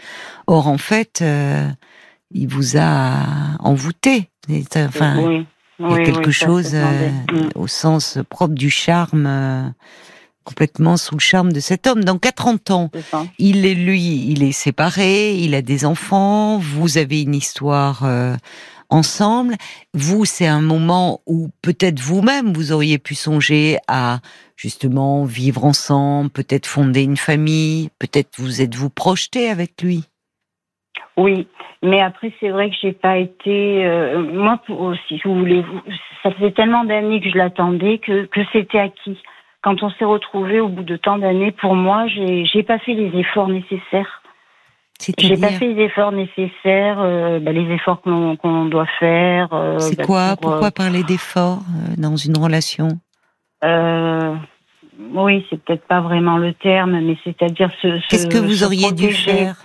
Or, 0.48 0.66
en 0.66 0.78
fait, 0.78 1.20
euh, 1.22 1.68
il 2.32 2.48
vous 2.48 2.76
a 2.76 3.14
envoûté. 3.60 4.28
Enfin, 4.76 5.44
il 5.78 5.88
y 5.88 5.94
a 5.94 6.02
quelque 6.02 6.32
chose 6.32 6.74
mm. 6.74 7.50
au 7.54 7.68
sens 7.68 8.18
propre 8.28 8.54
du 8.54 8.70
charme 8.70 9.72
complètement 10.44 10.96
sous 10.96 11.14
le 11.14 11.20
charme 11.20 11.52
de 11.52 11.60
cet 11.60 11.86
homme. 11.86 12.04
Donc 12.04 12.26
à 12.26 12.32
30 12.32 12.70
ans, 12.70 12.90
il 13.38 13.66
est 13.66 13.74
lui, 13.74 14.26
il 14.28 14.42
est 14.42 14.52
séparé, 14.52 15.34
il 15.34 15.54
a 15.54 15.62
des 15.62 15.84
enfants, 15.84 16.58
vous 16.58 16.98
avez 16.98 17.22
une 17.22 17.34
histoire 17.34 18.04
euh, 18.04 18.34
ensemble. 18.88 19.54
Vous, 19.94 20.24
c'est 20.24 20.46
un 20.46 20.60
moment 20.60 21.20
où 21.26 21.48
peut-être 21.62 22.00
vous-même 22.00 22.52
vous 22.52 22.72
auriez 22.72 22.98
pu 22.98 23.14
songer 23.14 23.78
à 23.88 24.18
justement 24.56 25.24
vivre 25.24 25.64
ensemble, 25.64 26.30
peut-être 26.30 26.66
fonder 26.66 27.02
une 27.02 27.16
famille, 27.16 27.90
peut-être 27.98 28.38
vous 28.38 28.60
êtes-vous 28.60 28.90
projeté 28.90 29.48
avec 29.48 29.80
lui? 29.82 30.04
Oui, 31.16 31.46
mais 31.82 32.00
après 32.00 32.32
c'est 32.40 32.50
vrai 32.50 32.70
que 32.70 32.76
j'ai 32.80 32.92
pas 32.92 33.18
été 33.18 33.84
euh, 33.84 34.22
moi 34.22 34.60
si 35.08 35.20
vous 35.24 35.34
voulez 35.34 35.64
ça 36.22 36.30
faisait 36.32 36.52
tellement 36.52 36.84
d'années 36.84 37.20
que 37.20 37.30
je 37.30 37.36
l'attendais 37.36 37.98
que 37.98 38.26
que 38.26 38.40
c'était 38.52 38.78
acquis 38.78 39.18
quand 39.62 39.82
on 39.82 39.90
s'est 39.90 40.04
retrouvés 40.04 40.60
au 40.60 40.68
bout 40.68 40.82
de 40.82 40.96
tant 40.96 41.18
d'années, 41.18 41.52
pour 41.52 41.74
moi, 41.74 42.06
j'ai 42.06 42.62
pas 42.62 42.78
fait 42.78 42.94
les 42.94 43.18
efforts 43.18 43.48
nécessaires. 43.48 44.22
J'ai 45.18 45.36
pas 45.38 45.48
fait 45.48 45.72
les 45.72 45.84
efforts 45.84 46.12
nécessaires, 46.12 46.98
euh, 47.00 47.40
bah, 47.40 47.52
les 47.52 47.72
efforts 47.72 48.02
qu'on 48.02 48.66
doit 48.66 48.88
faire. 48.98 49.48
Euh, 49.52 49.78
c'est 49.78 49.96
bah, 49.96 50.04
quoi 50.04 50.36
Pourquoi 50.40 50.68
euh, 50.68 50.70
parler 50.70 51.02
d'efforts 51.02 51.60
dans 51.96 52.16
une 52.16 52.36
relation? 52.36 52.88
Oui, 55.14 55.46
c'est 55.48 55.62
peut-être 55.62 55.86
pas 55.86 56.02
vraiment 56.02 56.36
le 56.36 56.52
terme, 56.52 57.00
mais 57.00 57.16
c'est-à-dire 57.24 57.70
ce. 57.80 58.06
Qu'est-ce 58.08 58.26
que 58.26 58.38
vous 58.38 58.64
auriez 58.64 58.92
dû 58.92 59.12
faire? 59.12 59.56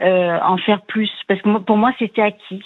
En 0.00 0.56
faire 0.56 0.82
plus, 0.82 1.10
parce 1.28 1.40
que 1.42 1.58
pour 1.58 1.76
moi, 1.76 1.92
c'était 1.98 2.22
acquis 2.22 2.62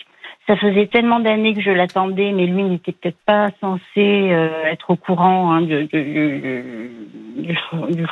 ça 0.46 0.56
faisait 0.56 0.86
tellement 0.88 1.20
d'années 1.20 1.54
que 1.54 1.62
je 1.62 1.70
l'attendais, 1.70 2.32
mais 2.32 2.46
lui 2.46 2.64
n'était 2.64 2.92
peut-être 2.92 3.18
pas 3.24 3.50
censé 3.60 3.80
euh, 3.96 4.64
être 4.66 4.90
au 4.90 4.96
courant 4.96 5.54
hein, 5.54 5.62
du, 5.62 5.88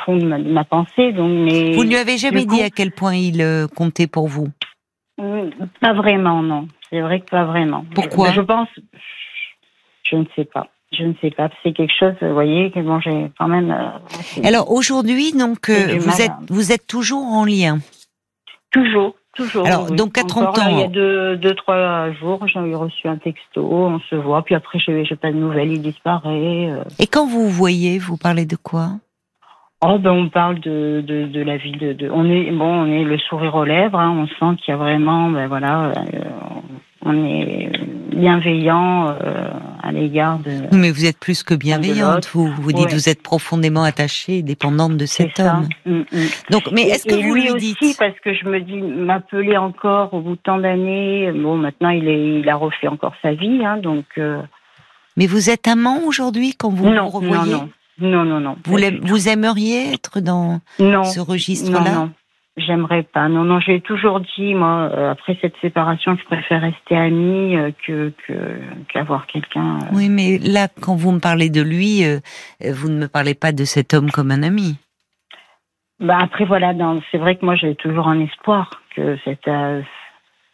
fond 0.05 0.17
de 0.17 0.25
ma, 0.25 0.63
pensée. 0.63 1.11
Donc, 1.11 1.31
mais 1.31 1.73
vous 1.73 1.83
ne 1.83 1.89
lui 1.89 1.97
avez 1.97 2.17
jamais 2.17 2.45
dit 2.45 2.61
à 2.63 2.71
quel 2.71 2.91
point 2.91 3.15
il 3.15 3.41
euh, 3.41 3.67
comptait 3.67 4.07
pour 4.07 4.27
vous? 4.27 4.47
Mm, 5.19 5.49
Pas 5.79 5.93
vraiment, 5.93 6.41
non. 6.41 6.67
C'est 6.89 7.01
vrai 7.01 7.19
que 7.19 7.29
pas 7.29 7.45
vraiment. 7.45 7.85
Pourquoi? 7.93 8.31
je, 8.31 8.41
pense, 8.41 8.69
je 10.09 10.15
ne 10.15 10.25
sais 10.35 10.45
pas. 10.45 10.69
Je 10.91 11.03
ne 11.03 11.13
sais 11.21 11.31
pas. 11.31 11.49
C'est 11.61 11.73
quelque 11.73 11.93
chose, 11.97 12.13
vous 12.21 12.33
voyez, 12.33 12.71
que 12.71 12.79
bon, 12.79 12.99
j'ai 12.99 13.31
quand 13.37 13.47
même. 13.47 13.69
Euh, 13.71 14.43
Alors 14.43 14.71
aujourd'hui, 14.71 15.33
donc, 15.33 15.69
vous 15.69 16.21
êtes, 16.21 16.31
vous 16.49 16.71
êtes 16.71 16.87
toujours 16.87 17.25
en 17.25 17.45
lien? 17.45 17.77
Toujours. 18.71 19.15
Toujours. 19.35 19.65
Alors, 19.65 19.91
donc 19.91 20.17
à 20.17 20.23
30 20.23 20.59
ans. 20.59 20.61
il 20.69 20.79
y 20.79 20.83
a 20.83 20.87
deux, 20.87 21.37
deux 21.37 21.55
trois 21.55 22.11
jours, 22.11 22.45
j'ai 22.47 22.59
reçu 22.75 23.07
un 23.07 23.17
texto, 23.17 23.63
on 23.63 23.99
se 23.99 24.15
voit, 24.15 24.43
puis 24.43 24.53
après, 24.53 24.77
je 24.79 24.91
n'ai 24.91 25.15
pas 25.15 25.31
de 25.31 25.37
nouvelles, 25.37 25.71
il 25.71 25.81
disparaît. 25.81 26.69
Euh. 26.69 26.83
Et 26.99 27.07
quand 27.07 27.27
vous 27.27 27.49
voyez, 27.49 27.97
vous 27.97 28.17
parlez 28.17 28.45
de 28.45 28.55
quoi? 28.55 28.89
Oh 29.85 29.97
ben 29.99 30.11
on 30.11 30.29
parle 30.29 30.59
de, 30.59 31.03
de, 31.05 31.25
de 31.25 31.41
la 31.41 31.57
ville 31.57 31.77
de, 31.77 32.09
on 32.09 32.23
est 32.29 32.49
bon 32.51 32.83
on 32.83 32.85
est 32.85 33.03
le 33.03 33.17
sourire 33.17 33.55
aux 33.55 33.65
lèvres 33.65 33.99
hein, 33.99 34.11
on 34.17 34.27
sent 34.27 34.61
qu'il 34.61 34.71
y 34.71 34.75
a 34.75 34.77
vraiment 34.77 35.29
ben 35.29 35.47
voilà 35.47 35.87
euh, 35.87 36.19
on 37.05 37.25
est 37.25 37.69
bienveillant 38.15 39.09
euh, 39.09 39.49
à 39.81 39.91
l'égard 39.91 40.39
de. 40.39 40.75
Mais 40.75 40.91
vous 40.91 41.05
êtes 41.05 41.17
plus 41.17 41.43
que 41.43 41.53
bienveillante. 41.53 42.29
Vous 42.33 42.47
vous 42.47 42.71
dites 42.71 42.93
vous 42.93 43.09
êtes 43.09 43.21
profondément 43.21 43.83
attachée, 43.83 44.41
dépendante 44.41 44.97
de 44.97 45.05
cet 45.05 45.39
homme. 45.39 45.67
Mm, 45.85 45.99
mm. 45.99 46.05
Donc, 46.49 46.71
mais 46.71 46.83
est-ce 46.83 47.05
que 47.05 47.15
vous 47.15 47.33
lui, 47.33 47.49
aussi, 47.49 47.95
parce 47.97 48.17
que 48.19 48.33
je 48.33 48.45
me 48.45 48.61
dis 48.61 48.81
m'appeler 48.81 49.57
encore 49.57 50.13
au 50.13 50.21
bout 50.21 50.35
de 50.35 50.41
tant 50.43 50.57
d'années. 50.57 51.31
Bon, 51.31 51.57
maintenant 51.57 51.89
il 51.89 52.07
est, 52.07 52.39
il 52.39 52.49
a 52.49 52.55
refait 52.55 52.87
encore 52.87 53.13
sa 53.21 53.33
vie, 53.33 53.65
hein, 53.65 53.77
donc. 53.77 54.05
Euh, 54.17 54.41
mais 55.17 55.27
vous 55.27 55.49
êtes 55.49 55.67
amant 55.67 55.99
aujourd'hui 56.05 56.55
quand 56.55 56.69
vous 56.69 56.89
non, 56.89 57.07
revoyez 57.07 57.51
Non, 57.51 57.69
non, 57.99 58.25
non, 58.25 58.39
non. 58.39 58.55
Vous, 58.65 58.77
vous 59.03 59.29
aimeriez 59.29 59.93
être 59.93 60.21
dans 60.21 60.59
ce 60.77 61.19
registre-là 61.19 62.09
J'aimerais 62.55 63.01
pas. 63.01 63.29
Non, 63.29 63.43
non, 63.43 63.59
j'ai 63.59 63.81
toujours 63.81 64.19
dit, 64.19 64.53
moi, 64.53 64.91
euh, 64.93 65.11
après 65.11 65.35
cette 65.41 65.55
séparation, 65.59 66.15
je 66.15 66.23
préfère 66.25 66.61
rester 66.61 66.95
amie 66.95 67.55
euh, 67.57 67.71
que 67.87 68.13
qu'avoir 68.89 69.25
quelqu'un. 69.25 69.79
Euh. 69.79 69.85
Oui, 69.91 70.07
mais 70.07 70.37
là, 70.37 70.67
quand 70.67 70.95
vous 70.95 71.11
me 71.11 71.19
parlez 71.19 71.49
de 71.49 71.63
lui, 71.63 72.03
vous 72.63 72.89
ne 72.89 72.99
me 72.99 73.07
parlez 73.07 73.33
pas 73.33 73.53
de 73.53 73.63
cet 73.63 73.95
homme 73.95 74.11
comme 74.11 74.29
un 74.29 74.43
ami. 74.43 74.77
Bah 75.99 76.19
après, 76.21 76.45
voilà, 76.45 76.73
c'est 77.11 77.17
vrai 77.17 77.37
que 77.37 77.45
moi, 77.45 77.55
j'ai 77.55 77.73
toujours 77.73 78.07
un 78.07 78.19
espoir 78.19 78.69
que 78.95 79.17
cette, 79.25 79.49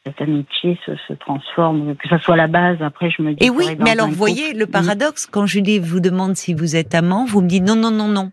cette 0.06 0.22
amitié 0.22 0.79
se, 0.86 0.96
se, 1.06 1.13
transforme, 1.13 1.98
que 1.98 2.08
ça 2.08 2.20
soit 2.20 2.38
la 2.38 2.48
base. 2.48 2.82
Après, 2.82 3.10
je 3.12 3.22
me 3.22 3.34
dis. 3.34 3.46
Et 3.46 3.50
oui, 3.50 3.75
mais 3.77 3.91
alors, 3.91 4.08
vous 4.08 4.15
voyez 4.15 4.53
le 4.53 4.68
paradoxe 4.68 5.25
quand 5.25 5.46
Julie 5.46 5.79
vous 5.79 6.00
demande 6.00 6.38
si 6.38 6.53
vous 6.53 6.77
êtes 6.77 6.96
amant, 6.96 7.25
vous 7.25 7.41
me 7.41 7.48
dites 7.48 7.63
non, 7.63 7.75
non, 7.75 7.91
non, 7.91 8.08
non. 8.08 8.32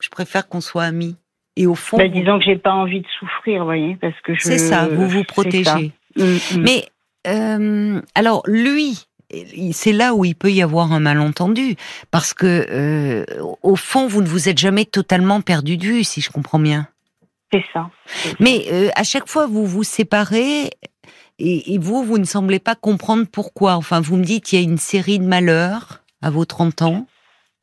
Je 0.00 0.08
préfère 0.08 0.48
qu'on 0.48 0.62
soit 0.62 0.84
amis. 0.84 1.16
Et 1.56 1.66
au 1.66 1.74
fond, 1.74 1.98
bah, 1.98 2.08
disons 2.08 2.38
que 2.38 2.44
j'ai 2.44 2.56
pas 2.56 2.72
envie 2.72 3.00
de 3.00 3.06
souffrir, 3.18 3.60
vous 3.60 3.66
voyez, 3.66 3.96
parce 4.00 4.18
que 4.22 4.34
je. 4.34 4.42
C'est 4.42 4.58
ça, 4.58 4.88
vous 4.88 5.08
vous 5.08 5.24
protégez. 5.24 5.92
Mm, 6.16 6.22
mm. 6.22 6.38
Mais 6.58 6.84
euh, 7.26 8.00
alors 8.14 8.42
lui, 8.46 9.06
c'est 9.72 9.92
là 9.92 10.14
où 10.14 10.24
il 10.24 10.34
peut 10.34 10.50
y 10.50 10.62
avoir 10.62 10.92
un 10.92 11.00
malentendu, 11.00 11.76
parce 12.10 12.34
que 12.34 12.66
euh, 12.70 13.24
au 13.62 13.76
fond, 13.76 14.06
vous 14.06 14.20
ne 14.20 14.26
vous 14.26 14.48
êtes 14.48 14.58
jamais 14.58 14.84
totalement 14.84 15.40
perdu 15.40 15.76
de 15.76 15.84
vue, 15.84 16.04
si 16.04 16.20
je 16.20 16.30
comprends 16.30 16.58
bien. 16.58 16.88
C'est 17.52 17.64
ça. 17.72 17.88
Mais 18.40 18.64
euh, 18.72 18.88
à 18.96 19.04
chaque 19.04 19.28
fois, 19.28 19.46
vous 19.46 19.66
vous 19.66 19.84
séparez. 19.84 20.70
Et, 21.40 21.74
et, 21.74 21.78
vous, 21.78 22.04
vous 22.04 22.18
ne 22.18 22.24
semblez 22.24 22.60
pas 22.60 22.76
comprendre 22.76 23.26
pourquoi. 23.30 23.74
Enfin, 23.74 24.00
vous 24.00 24.16
me 24.16 24.22
dites, 24.22 24.52
il 24.52 24.56
y 24.56 24.58
a 24.58 24.62
une 24.62 24.78
série 24.78 25.18
de 25.18 25.24
malheurs 25.24 26.04
à 26.22 26.30
vos 26.30 26.44
30 26.44 26.82
ans. 26.82 27.06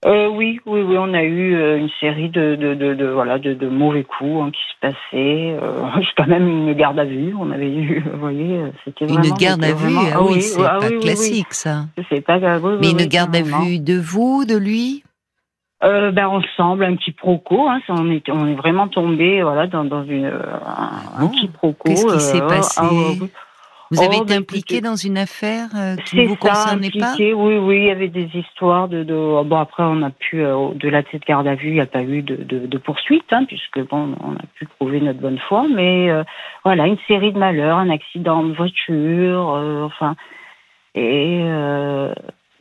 Euh, 0.03 0.29
oui, 0.29 0.59
oui, 0.65 0.81
oui, 0.81 0.95
on 0.97 1.13
a 1.13 1.21
eu 1.21 1.55
euh, 1.55 1.77
une 1.77 1.89
série 1.99 2.29
de, 2.29 2.55
de, 2.55 2.73
de, 2.73 2.95
de 2.95 3.05
voilà, 3.05 3.37
de, 3.37 3.69
mauvais 3.69 4.03
coups 4.03 4.41
hein, 4.41 4.51
qui 4.51 4.61
se 4.73 4.79
passaient. 4.81 5.59
Euh, 5.61 5.85
quand 6.17 6.25
même 6.25 6.47
une 6.47 6.73
garde 6.73 6.97
à 6.97 7.05
vue. 7.05 7.35
On 7.39 7.51
avait 7.51 7.69
eu, 7.69 8.03
vous 8.11 8.19
voyez, 8.19 8.61
c'était 8.83 9.05
vraiment 9.05 9.23
une 9.23 9.33
garde 9.35 9.63
à 9.63 9.73
vue. 9.73 9.95
Ah, 10.11 10.23
oui, 10.23 10.41
c'est 10.41 10.63
ah 10.63 10.79
pas 10.79 10.89
classique 10.89 11.53
ça. 11.53 11.85
C'est 12.09 12.21
pas. 12.21 12.39
Mais 12.79 12.91
une 12.91 13.05
garde 13.05 13.35
à 13.35 13.43
vue 13.43 13.79
de 13.79 13.99
vous, 13.99 14.43
de 14.45 14.57
lui? 14.57 15.03
Euh, 15.83 16.11
ben 16.11 16.27
ensemble, 16.27 16.83
un 16.83 16.95
petit 16.95 17.11
proco. 17.11 17.67
Hein, 17.69 17.79
on 17.89 18.09
est 18.11 18.27
on 18.29 18.47
est 18.47 18.55
vraiment 18.55 18.87
tombé 18.87 19.41
voilà 19.41 19.67
dans, 19.67 19.83
dans 19.83 20.03
une 20.03 20.25
un, 20.25 21.27
petit 21.27 21.47
proco. 21.47 21.83
Qu'est-ce 21.85 22.05
qui 22.07 22.19
s'est 22.19 22.41
passé? 22.41 22.81
ah, 22.81 23.25
vous 23.91 24.01
avez 24.01 24.17
oh, 24.19 24.23
été 24.23 24.33
bah, 24.33 24.39
impliqué 24.39 24.79
dans 24.79 24.95
une 24.95 25.17
affaire 25.17 25.67
euh, 25.75 25.97
qui 25.97 26.15
ne 26.15 26.27
vous 26.27 26.37
concernait 26.37 26.91
pas 26.97 27.13
Oui, 27.17 27.33
oui, 27.33 27.75
il 27.75 27.87
y 27.87 27.91
avait 27.91 28.07
des 28.07 28.29
histoires 28.33 28.87
de. 28.87 29.03
de 29.03 29.13
oh, 29.13 29.43
bon, 29.43 29.57
après, 29.57 29.83
on 29.83 30.01
a 30.01 30.11
pu, 30.11 30.41
euh, 30.41 30.55
au-delà 30.55 31.01
de 31.01 31.07
cette 31.11 31.25
garde 31.25 31.45
à 31.45 31.55
vue, 31.55 31.67
il 31.67 31.73
n'y 31.73 31.81
a 31.81 31.85
pas 31.85 32.01
eu 32.01 32.21
de, 32.21 32.37
de, 32.37 32.67
de 32.67 32.77
poursuite, 32.77 33.31
hein, 33.31 33.43
puisque 33.45 33.85
bon, 33.89 34.15
on 34.23 34.33
a 34.35 34.45
pu 34.55 34.65
prouver 34.65 35.01
notre 35.01 35.19
bonne 35.19 35.39
foi, 35.39 35.65
mais 35.69 36.09
euh, 36.09 36.23
voilà, 36.63 36.87
une 36.87 36.97
série 37.05 37.33
de 37.33 37.37
malheurs, 37.37 37.79
un 37.79 37.89
accident 37.89 38.43
de 38.43 38.53
voiture, 38.53 39.47
enfin, 39.85 40.15
et, 40.95 41.39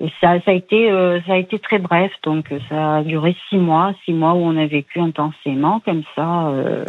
et 0.01 0.13
ça, 0.21 0.41
ça 0.41 0.51
a 0.51 0.55
été, 0.55 0.89
ça 1.27 1.35
a 1.35 1.37
été 1.37 1.61
très 1.61 1.79
bref, 1.79 2.11
donc 2.25 2.47
ça 2.69 2.97
a 2.97 3.03
duré 3.03 3.37
six 3.49 3.59
mois, 3.59 3.93
six 4.05 4.13
mois 4.13 4.33
où 4.35 4.39
on 4.39 4.57
a 4.57 4.67
vécu 4.67 4.99
intensément 4.99 5.81
comme 5.81 6.03
ça. 6.17 6.49
Euh, 6.49 6.85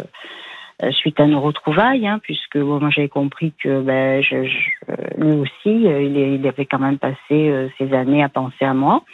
suite 0.90 1.20
à 1.20 1.26
nos 1.26 1.40
retrouvailles, 1.40 2.06
hein, 2.06 2.18
puisque 2.22 2.56
moi 2.56 2.90
j'avais 2.90 3.08
compris 3.08 3.52
que 3.62 3.80
ben, 3.80 4.22
je, 4.22 4.36
lui 5.18 5.32
aussi, 5.38 5.86
euh, 5.86 6.02
il, 6.02 6.16
il, 6.16 6.46
avait 6.46 6.66
quand 6.66 6.78
même 6.78 6.98
passé 6.98 7.16
euh, 7.32 7.68
ces 7.78 7.92
années 7.92 8.22
à 8.22 8.28
penser 8.28 8.64
à 8.64 8.74
moi. 8.74 9.04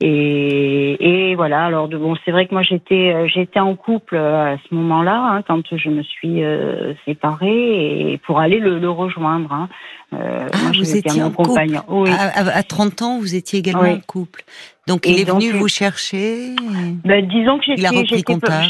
Et, 0.00 1.30
et 1.30 1.34
voilà. 1.34 1.64
Alors 1.64 1.88
de, 1.88 1.98
bon, 1.98 2.14
c'est 2.24 2.30
vrai 2.30 2.46
que 2.46 2.54
moi 2.54 2.62
j'étais 2.62 3.28
j'étais 3.28 3.58
en 3.58 3.74
couple 3.74 4.16
à 4.16 4.56
ce 4.68 4.74
moment-là 4.76 5.32
hein, 5.32 5.42
quand 5.42 5.76
je 5.76 5.88
me 5.88 6.04
suis 6.04 6.40
séparée 7.04 8.12
et 8.12 8.18
pour 8.18 8.38
aller 8.38 8.60
le, 8.60 8.78
le 8.78 8.90
rejoindre. 8.90 9.52
Hein. 9.52 9.68
Euh, 10.14 10.48
ah, 10.52 10.70
vous 10.74 10.96
étiez 10.96 11.22
en 11.22 11.30
couple. 11.30 11.50
Oui. 11.88 12.10
À, 12.10 12.56
à, 12.56 12.62
30 12.62 13.02
ans, 13.02 13.18
vous 13.18 13.34
étiez 13.34 13.58
également 13.58 13.82
en 13.82 14.00
couple. 14.00 14.42
Donc 14.88 15.06
il 15.06 15.20
est 15.20 15.30
venu 15.30 15.52
vous 15.52 15.68
chercher. 15.68 16.54
Ben, 17.04 17.26
disons 17.26 17.58
que 17.58 17.64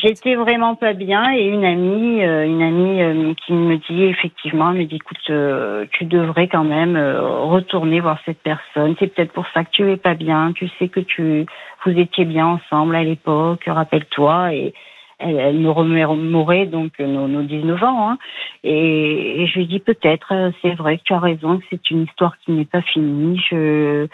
j'étais 0.03 0.35
vraiment 0.35 0.75
pas 0.75 0.93
bien 0.93 1.33
et 1.33 1.45
une 1.45 1.65
amie 1.65 2.25
euh, 2.25 2.45
une 2.45 2.61
amie 2.61 3.01
euh, 3.01 3.35
qui 3.47 3.53
me 3.53 3.77
dit 3.77 4.03
effectivement 4.03 4.73
elle 4.73 4.79
me 4.79 4.85
dit 4.85 4.97
écoute 4.97 5.19
euh, 5.31 5.85
tu 5.93 6.07
devrais 6.07 6.49
quand 6.49 6.65
même 6.65 6.97
retourner 6.99 8.01
voir 8.01 8.19
cette 8.27 8.43
personne. 8.43 8.97
C'est 8.99 9.15
peut-être 9.15 9.33
pour 9.33 9.47
ça 9.55 9.63
que 9.63 9.71
tu 9.71 9.89
es 9.93 9.97
pas 9.97 10.15
bien 10.15 10.53
tu 10.53 10.69
sais 10.81 10.89
que 10.89 10.99
tu 10.99 11.47
vous 11.87 11.93
étiez 11.93 12.25
bien 12.25 12.47
ensemble 12.47 12.97
à 12.97 13.05
l'époque 13.05 13.63
rappelle-toi. 13.67 14.55
Et 14.55 14.75
elle, 15.21 15.37
elle, 15.37 15.59
me 15.59 15.71
remémorait 15.71 16.67
donc 16.67 16.99
nos, 16.99 17.29
nos 17.29 17.43
19 17.43 17.83
ans 17.83 18.11
hein, 18.11 18.19
et, 18.63 19.43
et, 19.43 19.47
je 19.49 19.59
lui 19.59 19.67
dis 19.67 19.81
peut-être 19.81 20.53
c'est 20.63 20.75
vrai 20.75 20.99
que 20.99 21.03
tu 21.05 21.13
as 21.13 21.19
raison 21.19 21.59
que 21.59 21.65
c'est 21.71 21.91
une 21.91 22.05
histoire 22.05 22.37
qui 22.45 22.53
n'est 22.53 22.65
pas 22.65 22.83
finie. 22.83 23.41
Je 23.51 24.09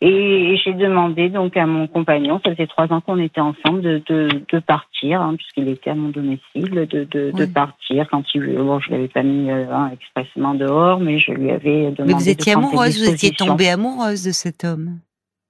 et 0.00 0.56
j'ai 0.64 0.74
demandé 0.74 1.28
donc 1.28 1.56
à 1.56 1.66
mon 1.66 1.88
compagnon, 1.88 2.40
ça 2.44 2.52
faisait 2.52 2.68
trois 2.68 2.92
ans 2.92 3.00
qu'on 3.00 3.18
était 3.18 3.40
ensemble, 3.40 3.82
de, 3.82 4.02
de, 4.06 4.28
de 4.52 4.58
partir, 4.60 5.20
hein, 5.20 5.34
puisqu'il 5.36 5.68
était 5.68 5.90
à 5.90 5.96
mon 5.96 6.10
domicile, 6.10 6.70
de, 6.70 7.04
de, 7.04 7.32
de 7.32 7.46
partir 7.46 8.08
quand 8.08 8.22
il 8.32 8.54
bon, 8.58 8.78
je 8.78 8.92
l'avais 8.92 9.08
pas 9.08 9.24
mis 9.24 9.50
euh, 9.50 9.66
hein, 9.72 9.90
expressément 9.92 10.54
dehors, 10.54 11.00
mais 11.00 11.18
je 11.18 11.32
lui 11.32 11.50
avais 11.50 11.90
demandé. 11.90 12.04
Mais 12.06 12.12
vous 12.12 12.28
étiez 12.28 12.52
amoureuse, 12.52 13.02
vous 13.02 13.12
étiez 13.12 13.32
tombée 13.32 13.70
amoureuse 13.70 14.24
de 14.24 14.30
cet 14.30 14.64
homme? 14.64 15.00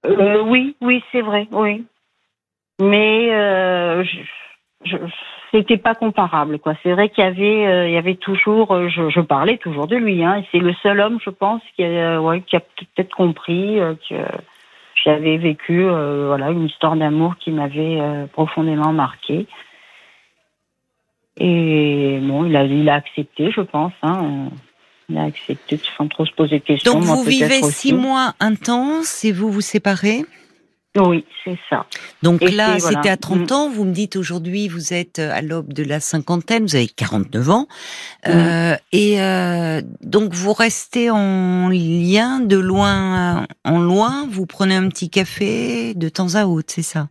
Euh, 0.07 0.43
oui, 0.45 0.77
oui, 0.81 1.03
c'est 1.13 1.23
vrai, 1.23 1.47
oui. 1.53 1.85
Mais 2.81 3.35
euh, 3.35 4.03
je, 4.05 4.19
je, 4.85 4.97
c'était 5.51 5.79
pas 5.79 5.95
comparable 5.95 6.59
quoi. 6.59 6.75
C'est 6.83 6.93
vrai 6.93 7.09
qu'il 7.09 7.25
y 7.25 7.27
avait 7.27 7.67
euh, 7.67 7.89
il 7.89 7.95
y 7.95 7.97
avait 7.97 8.17
toujours 8.17 8.73
euh, 8.73 8.89
je, 8.89 9.09
je, 9.09 9.21
parlais 9.21 9.57
toujours 9.59 9.87
de 9.87 9.97
lui 9.97 10.23
hein, 10.25 10.37
et 10.37 10.49
c'est 10.53 10.59
le 10.59 10.75
seul 10.83 11.01
homme 11.01 11.19
je 11.25 11.31
pense 11.31 11.63
qui 11.75 11.85
a 11.85 12.21
ouais, 12.21 12.43
qui 12.43 12.57
a 12.57 12.61
peut-être 12.61 13.15
compris 13.15 13.81
euh, 13.81 13.95
que 14.09 14.17
j'avais 15.05 15.37
vécu 15.37 15.85
voilà 15.85 16.51
une 16.51 16.67
histoire 16.67 16.97
d'amour 16.97 17.37
qui 17.39 17.51
m'avait 17.51 17.99
profondément 18.33 18.93
marqué. 18.93 19.47
Et 21.41 22.19
bon, 22.21 22.45
il 22.45 22.57
a 22.57 22.65
il 22.65 22.89
a 22.89 22.95
accepté 22.95 23.51
je 23.53 23.61
pense 23.61 23.93
hein. 24.03 24.49
Il 25.09 25.17
a 25.17 25.23
accepté 25.23 25.81
sans 25.97 26.09
trop 26.09 26.27
se 26.27 26.33
poser 26.33 26.59
de 26.59 26.65
questions. 26.65 26.95
Donc 26.95 27.05
vous 27.05 27.23
vivez 27.23 27.63
six 27.63 27.95
mois 27.95 28.35
intenses 28.41 29.25
et 29.25 29.33
vous 29.33 29.51
vous 29.51 29.63
séparez? 29.63 30.25
Oui, 31.07 31.25
c'est 31.45 31.59
ça. 31.71 31.87
Donc 32.23 32.41
là, 32.43 32.79
c'était 32.79 33.09
à 33.09 33.17
30 33.17 33.51
mm. 33.51 33.55
ans. 33.55 33.71
Vous 33.71 33.85
me 33.85 33.93
dites 33.93 34.17
aujourd'hui, 34.17 34.69
vous 34.69 34.93
êtes 34.93 35.19
à 35.19 35.43
l'aube 35.43 35.73
de 35.73 35.85
la 35.85 36.01
cinquantaine, 36.01 36.65
vous 36.65 36.77
avez 36.77 36.89
49 36.89 37.51
ans. 37.51 37.67
Mm. 38.27 38.31
Euh, 38.31 38.77
et 38.93 39.23
euh, 39.23 39.81
donc, 40.03 40.33
vous 40.33 40.53
restez 40.53 41.11
en 41.11 41.69
lien 41.69 42.41
de 42.41 42.57
loin 42.57 43.47
en 43.65 43.79
loin. 43.79 44.27
Vous 44.31 44.47
prenez 44.47 44.75
un 44.75 44.89
petit 44.89 45.11
café 45.11 45.95
de 45.95 46.09
temps 46.09 46.35
à 46.35 46.47
autre, 46.47 46.73
c'est 46.73 46.83
ça? 46.83 47.09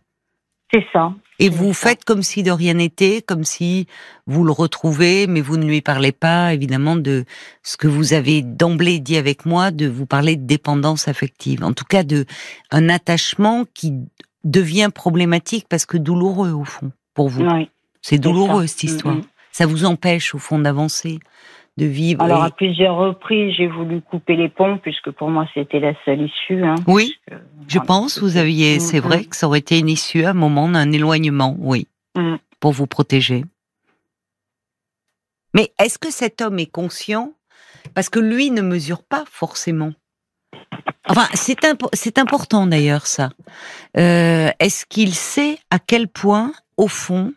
C'est 0.72 0.84
ça. 0.92 1.12
Et 1.38 1.48
vous 1.48 1.72
faites 1.72 2.04
comme 2.04 2.22
si 2.22 2.42
de 2.42 2.50
rien 2.50 2.74
n'était, 2.74 3.22
comme 3.22 3.44
si 3.44 3.86
vous 4.26 4.44
le 4.44 4.50
retrouvez, 4.50 5.26
mais 5.26 5.40
vous 5.40 5.56
ne 5.56 5.66
lui 5.66 5.80
parlez 5.80 6.10
pas, 6.10 6.52
évidemment, 6.52 6.96
de 6.96 7.24
ce 7.62 7.76
que 7.76 7.86
vous 7.86 8.12
avez 8.12 8.42
d'emblée 8.42 8.98
dit 8.98 9.16
avec 9.16 9.46
moi, 9.46 9.70
de 9.70 9.86
vous 9.86 10.06
parler 10.06 10.34
de 10.36 10.46
dépendance 10.46 11.06
affective. 11.06 11.62
En 11.62 11.72
tout 11.72 11.84
cas, 11.84 12.02
de 12.02 12.26
un 12.70 12.88
attachement 12.88 13.64
qui 13.72 13.94
devient 14.42 14.90
problématique 14.92 15.66
parce 15.68 15.86
que 15.86 15.96
douloureux, 15.96 16.52
au 16.52 16.64
fond, 16.64 16.90
pour 17.14 17.28
vous. 17.28 17.46
C'est 18.02 18.18
douloureux, 18.18 18.66
cette 18.66 18.84
histoire. 18.84 19.16
Mm, 19.16 19.18
mm. 19.18 19.26
Ça 19.52 19.66
vous 19.66 19.84
empêche, 19.84 20.34
au 20.34 20.38
fond, 20.38 20.58
d'avancer 20.58 21.20
de 21.78 21.86
vivre. 21.86 22.22
Alors 22.22 22.42
à 22.42 22.50
plusieurs 22.50 22.96
reprises, 22.96 23.54
j'ai 23.56 23.68
voulu 23.68 24.02
couper 24.02 24.36
les 24.36 24.48
ponts 24.48 24.78
puisque 24.78 25.10
pour 25.12 25.30
moi 25.30 25.46
c'était 25.54 25.80
la 25.80 25.94
seule 26.04 26.22
issue. 26.22 26.64
Hein, 26.64 26.74
oui, 26.86 27.14
je 27.68 27.78
pense. 27.78 28.20
Vous 28.20 28.36
aviez, 28.36 28.80
c'est 28.80 29.00
vrai 29.00 29.24
que 29.24 29.36
ça 29.36 29.46
aurait 29.46 29.60
été 29.60 29.78
une 29.78 29.88
issue 29.88 30.24
à 30.24 30.30
un 30.30 30.34
moment 30.34 30.68
d'un 30.68 30.92
éloignement, 30.92 31.56
oui, 31.58 31.86
mm. 32.16 32.36
pour 32.60 32.72
vous 32.72 32.86
protéger. 32.86 33.44
Mais 35.54 35.72
est-ce 35.78 35.98
que 35.98 36.10
cet 36.10 36.42
homme 36.42 36.58
est 36.58 36.70
conscient? 36.70 37.32
Parce 37.94 38.10
que 38.10 38.18
lui 38.18 38.50
ne 38.50 38.60
mesure 38.60 39.02
pas 39.02 39.24
forcément. 39.30 39.92
Enfin, 41.08 41.26
c'est 41.32 41.56
c'est 41.94 42.18
important 42.18 42.66
d'ailleurs 42.66 43.06
ça. 43.06 43.30
Euh, 43.96 44.50
est-ce 44.58 44.84
qu'il 44.84 45.14
sait 45.14 45.58
à 45.70 45.78
quel 45.78 46.08
point, 46.08 46.52
au 46.76 46.88
fond, 46.88 47.32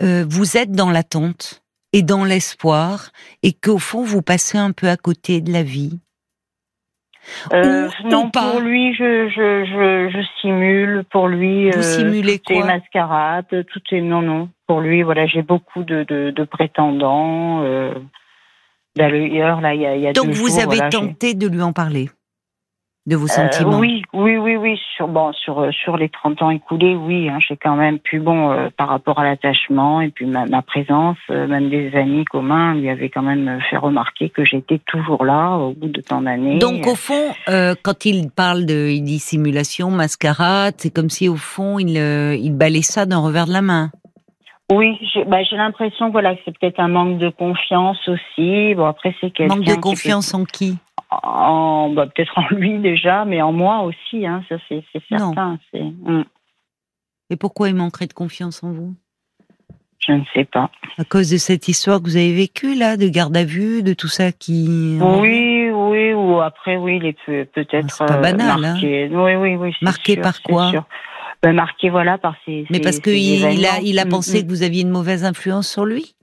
euh, 0.00 0.24
vous 0.26 0.56
êtes 0.56 0.72
dans 0.72 0.90
l'attente? 0.90 1.62
Et 1.92 2.02
dans 2.02 2.24
l'espoir, 2.24 3.10
et 3.42 3.52
qu'au 3.52 3.78
fond 3.78 4.02
vous 4.02 4.22
passez 4.22 4.58
un 4.58 4.72
peu 4.72 4.88
à 4.88 4.96
côté 4.96 5.40
de 5.40 5.52
la 5.52 5.62
vie 5.62 5.98
euh, 7.52 7.88
non, 8.04 8.30
pour 8.30 8.60
lui, 8.60 8.94
je, 8.94 9.28
je, 9.28 9.64
je, 9.64 10.10
je, 10.12 10.26
simule. 10.40 11.04
Pour 11.10 11.26
lui, 11.26 11.70
vous 11.70 11.78
euh, 11.78 11.82
simulez 11.82 12.38
tout 12.38 12.52
est 12.52 12.62
mascarade, 12.62 13.46
tout 13.48 13.82
est 13.90 14.00
non, 14.00 14.22
non. 14.22 14.48
Pour 14.68 14.80
lui, 14.80 15.02
voilà, 15.02 15.26
j'ai 15.26 15.42
beaucoup 15.42 15.82
de, 15.82 16.04
de, 16.04 16.30
de 16.30 16.44
prétendants. 16.44 17.64
Euh, 17.64 17.94
D'ailleurs, 18.96 19.60
là, 19.60 19.74
il 19.74 19.80
y 19.82 19.86
a, 19.86 19.96
y 19.96 20.06
a 20.06 20.12
Donc, 20.12 20.28
vous 20.28 20.58
avez 20.58 20.88
tenté 20.88 21.34
de 21.34 21.46
lui 21.46 21.62
en 21.62 21.72
parler? 21.72 22.08
De 23.06 23.16
vos 23.16 23.26
euh, 23.26 23.28
sentiments 23.28 23.78
Oui, 23.78 24.02
oui, 24.12 24.36
oui, 24.36 24.56
oui. 24.56 24.78
Sur, 24.96 25.08
bon, 25.08 25.32
sur, 25.32 25.60
euh, 25.60 25.70
sur 25.70 25.96
les 25.96 26.08
30 26.08 26.42
ans 26.42 26.50
écoulés, 26.50 26.94
oui, 26.94 27.28
hein, 27.28 27.38
j'ai 27.46 27.56
quand 27.56 27.76
même 27.76 27.98
pu, 27.98 28.18
bon, 28.18 28.50
euh, 28.50 28.68
par 28.76 28.88
rapport 28.88 29.18
à 29.18 29.24
l'attachement 29.24 30.00
et 30.00 30.10
puis 30.10 30.26
ma, 30.26 30.46
ma 30.46 30.62
présence, 30.62 31.16
même 31.28 31.70
des 31.70 31.94
amis 31.94 32.24
communs 32.24 32.74
lui 32.74 32.88
avaient 32.88 33.08
quand 33.08 33.22
même 33.22 33.60
fait 33.70 33.76
remarquer 33.76 34.30
que 34.30 34.44
j'étais 34.44 34.80
toujours 34.86 35.24
là 35.24 35.56
au 35.56 35.72
bout 35.72 35.88
de 35.88 36.00
tant 36.00 36.20
d'années. 36.20 36.58
Donc, 36.58 36.86
au 36.86 36.94
fond, 36.94 37.32
quand 37.82 38.04
il 38.04 38.30
parle 38.30 38.66
de 38.66 38.98
dissimulation, 39.00 39.90
mascarade, 39.90 40.74
c'est 40.78 40.94
comme 40.94 41.10
si, 41.10 41.28
au 41.28 41.36
fond, 41.36 41.78
il, 41.78 41.96
il 41.96 42.52
balait 42.52 42.82
ça 42.82 43.06
d'un 43.06 43.18
revers 43.18 43.46
de 43.46 43.52
la 43.52 43.62
main. 43.62 43.90
Oui, 44.72 44.98
j'ai 45.14 45.24
bah, 45.24 45.38
l'impression 45.52 46.10
voilà, 46.10 46.34
que 46.34 46.40
c'est 46.44 46.58
peut-être 46.58 46.80
un 46.80 46.88
manque 46.88 47.18
de 47.18 47.28
confiance 47.28 47.98
aussi. 48.08 48.74
Bon, 48.74 48.86
après, 48.86 49.14
c'est 49.20 49.30
quelqu'un. 49.30 49.54
Manque 49.54 49.64
de 49.64 49.74
confiance 49.74 50.34
en 50.34 50.44
qui? 50.44 50.76
En, 51.22 51.90
bah, 51.90 52.06
peut-être 52.06 52.38
en 52.38 52.46
lui 52.54 52.78
déjà, 52.78 53.24
mais 53.24 53.40
en 53.42 53.52
moi 53.52 53.82
aussi, 53.82 54.26
hein, 54.26 54.42
ça 54.48 54.56
c'est 54.68 54.82
certain. 55.08 55.58
Hmm. 55.72 56.22
Et 57.30 57.36
pourquoi 57.36 57.68
il 57.68 57.74
manquerait 57.74 58.06
de 58.06 58.12
confiance 58.12 58.62
en 58.62 58.72
vous? 58.72 58.94
Je 60.06 60.12
ne 60.12 60.22
sais 60.34 60.44
pas. 60.44 60.70
À 60.98 61.04
cause 61.04 61.30
de 61.30 61.36
cette 61.36 61.66
histoire 61.66 61.98
que 62.00 62.04
vous 62.04 62.16
avez 62.16 62.32
vécue, 62.32 62.74
là, 62.76 62.96
de 62.96 63.08
garde 63.08 63.36
à 63.36 63.44
vue, 63.44 63.82
de 63.82 63.92
tout 63.92 64.06
ça 64.08 64.30
qui. 64.30 64.98
Oui, 65.00 65.68
oui, 65.70 66.12
ou 66.14 66.40
après, 66.40 66.76
oui, 66.76 66.98
il 67.02 67.06
est 67.06 67.46
peut-être. 67.46 67.90
C'est 67.90 68.06
pas 68.06 68.18
banal, 68.18 68.50
hein. 68.64 68.72
marqué. 68.74 69.08
Oui, 69.10 69.34
oui, 69.34 69.56
oui. 69.56 69.74
Marqué 69.82 70.12
sûr, 70.14 70.22
par 70.22 70.42
quoi? 70.42 70.70
Ben, 71.42 71.52
Marqué, 71.54 71.90
voilà, 71.90 72.18
par 72.18 72.34
ses. 72.44 72.66
Mais 72.70 72.78
ses- 72.78 72.82
parce 72.82 73.00
qu'il 73.00 73.14
il 73.16 73.66
a, 73.66 73.80
il 73.80 73.98
a 73.98 74.04
Mm, 74.04 74.08
pensé 74.08 74.38
mm. 74.42 74.46
que 74.46 74.48
vous 74.50 74.62
aviez 74.62 74.82
une 74.82 74.90
mauvaise 74.90 75.24
influence 75.24 75.68
sur 75.68 75.84
lui? 75.84 76.14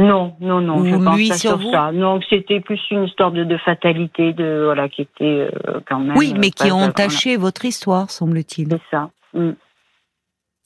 Non, 0.00 0.34
non, 0.40 0.60
non, 0.60 0.78
Ou 0.80 0.86
je 0.86 0.96
pense 0.96 1.16
lui 1.16 1.28
pas 1.28 1.36
sur 1.38 1.50
sur, 1.50 1.58
vous 1.60 1.70
ça. 1.70 1.92
Non, 1.92 2.18
c'était 2.28 2.60
plus 2.60 2.80
une 2.90 3.04
histoire 3.04 3.30
de, 3.30 3.44
de 3.44 3.56
fatalité, 3.58 4.32
de 4.32 4.62
voilà, 4.64 4.88
qui 4.88 5.02
était 5.02 5.48
euh, 5.68 5.80
quand 5.88 6.00
même. 6.00 6.16
Oui, 6.16 6.34
mais 6.36 6.48
euh, 6.48 6.50
qui 6.50 6.72
ont 6.72 6.78
entaché 6.82 7.36
votre 7.36 7.64
histoire, 7.64 8.10
semble-t-il. 8.10 8.68
C'est 8.70 8.80
ça. 8.90 9.10
Mm. 9.34 9.50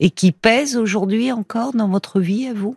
Et 0.01 0.11
qui 0.11 0.33
pèsent 0.33 0.79
aujourd'hui 0.79 1.31
encore 1.31 1.73
dans 1.75 1.89
votre 1.89 2.21
vie, 2.21 2.47
à 2.47 2.55
vous? 2.55 2.77